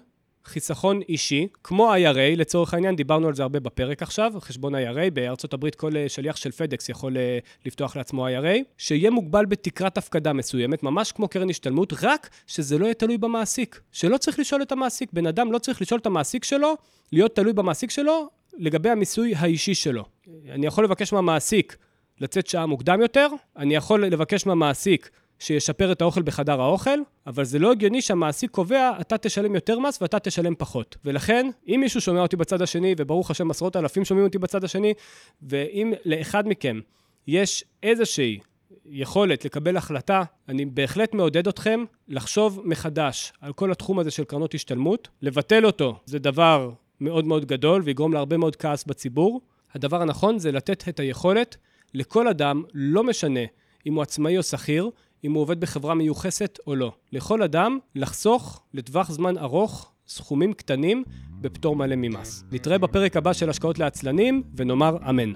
חיסכון 0.48 1.02
אישי, 1.10 1.48
כמו 1.64 1.94
IRA, 1.94 2.38
לצורך 2.38 2.74
העניין, 2.74 2.96
דיברנו 2.96 3.28
על 3.28 3.36
זה 3.36 3.44
הרבה 3.44 3.60
בפרק 3.60 4.02
עכשיו, 4.02 4.34
חשבון 4.40 4.76
IRA, 4.76 5.12
בארצות 5.14 5.54
הברית 5.54 5.76
כל 5.76 5.96
אה, 5.96 6.10
שליח 6.10 6.36
של 6.36 6.52
פדקס 6.52 6.90
יכול 6.90 7.18
אה, 7.18 7.40
לפתוח 7.66 7.96
לעצמו 7.96 8.28
IRA, 8.28 8.58
שיהיה 8.78 9.12
מוגבל 9.12 9.46
בתקרת 9.46 9.98
הפקדה 9.98 10.34
מסוימת, 10.34 10.84
ממש 10.84 11.12
כמו 11.12 11.28
קרן 11.28 11.50
השתלמות, 11.50 11.94
רק 12.02 12.30
שזה 12.48 12.78
לא 12.78 12.86
יהיה 12.86 12.94
תלוי 12.94 13.18
במעסיק. 13.18 13.82
שלא 13.92 14.18
צריך 14.18 14.40
לשאול 14.40 14.62
את 14.62 14.72
המעסיק, 14.72 15.14
בן 15.14 15.28
אדם 15.28 15.52
לא 15.52 15.58
צריך 15.58 15.82
לשאול 15.82 16.00
את 16.00 16.06
המעסיק 16.06 16.44
שלו, 16.44 16.74
להיות 17.12 17.36
תלוי 17.36 17.54
במעסיק 17.54 17.92
שלו 17.92 18.30
לגבי 18.58 18.90
המיסוי 18.90 19.36
האישי 19.36 19.76
שלו. 19.76 20.06
אני 20.50 20.66
יכול 20.66 20.84
לבקש 20.84 21.14
מהמעסיק 21.14 21.78
לצאת 22.22 22.48
שעה 22.48 22.66
מוקדם 22.66 23.02
יותר, 23.02 23.28
אני 23.58 23.76
יכול 23.76 24.06
לבקש 24.06 24.46
מהמעסיק 24.46 25.10
שישפר 25.40 25.92
את 25.92 26.02
האוכל 26.02 26.22
בחדר 26.22 26.62
האוכל, 26.62 27.00
אבל 27.28 27.44
זה 27.44 27.60
לא 27.60 27.72
הגיוני 27.72 28.02
שהמעסיק 28.02 28.52
קובע, 28.52 28.92
אתה 29.02 29.18
תשלם 29.18 29.56
יותר 29.56 29.80
מס 29.80 30.02
ואתה 30.02 30.20
תשלם 30.20 30.56
פחות. 30.58 30.98
ולכן, 31.06 31.50
אם 31.68 31.78
מישהו 31.82 32.02
שומע 32.02 32.22
אותי 32.22 32.36
בצד 32.36 32.62
השני, 32.62 32.96
וברוך 32.98 33.32
השם 33.32 33.52
עשרות 33.52 33.76
אלפים 33.76 34.06
שומעים 34.06 34.28
אותי 34.28 34.38
בצד 34.38 34.64
השני, 34.64 34.94
ואם 35.42 35.94
לאחד 36.06 36.48
מכם 36.48 36.80
יש 37.28 37.64
איזושהי 37.84 38.40
יכולת 38.86 39.46
לקבל 39.46 39.78
החלטה, 39.78 40.24
אני 40.50 40.66
בהחלט 40.66 41.14
מעודד 41.14 41.48
אתכם 41.48 41.84
לחשוב 42.08 42.62
מחדש 42.64 43.34
על 43.42 43.54
כל 43.54 43.72
התחום 43.72 44.00
הזה 44.00 44.12
של 44.12 44.24
קרנות 44.24 44.54
השתלמות. 44.54 45.08
לבטל 45.22 45.66
אותו 45.66 46.00
זה 46.06 46.20
דבר 46.20 46.72
מאוד 47.02 47.26
מאוד 47.26 47.46
גדול 47.46 47.82
ויגרום 47.86 48.14
להרבה 48.14 48.38
מאוד 48.38 48.56
כעס 48.56 48.84
בציבור. 48.84 49.42
הדבר 49.74 50.02
הנכון 50.02 50.40
זה 50.40 50.52
לתת 50.52 50.90
את 50.90 51.00
היכולת 51.00 51.58
לכל 51.94 52.28
אדם, 52.28 52.64
לא 52.74 53.04
משנה 53.04 53.40
אם 53.86 53.94
הוא 53.94 54.02
עצמאי 54.02 54.38
או 54.38 54.44
שכיר, 54.44 54.90
אם 55.24 55.34
הוא 55.34 55.42
עובד 55.42 55.60
בחברה 55.60 55.96
מיוחסת 55.96 56.60
או 56.68 56.76
לא. 56.76 56.92
לכל 57.12 57.44
אדם 57.44 57.80
לחסוך 57.96 58.62
לטווח 58.74 59.12
זמן 59.12 59.38
ארוך 59.38 59.92
סכומים 60.08 60.54
קטנים 60.54 61.04
בפטור 61.42 61.76
מלא 61.76 61.96
ממס. 61.98 62.44
נתראה 62.52 62.78
בפרק 62.78 63.18
הבא 63.18 63.34
של 63.34 63.50
השקעות 63.50 63.80
לעצלנים 63.80 64.44
ונאמר 64.56 64.98
אמן. 65.10 65.34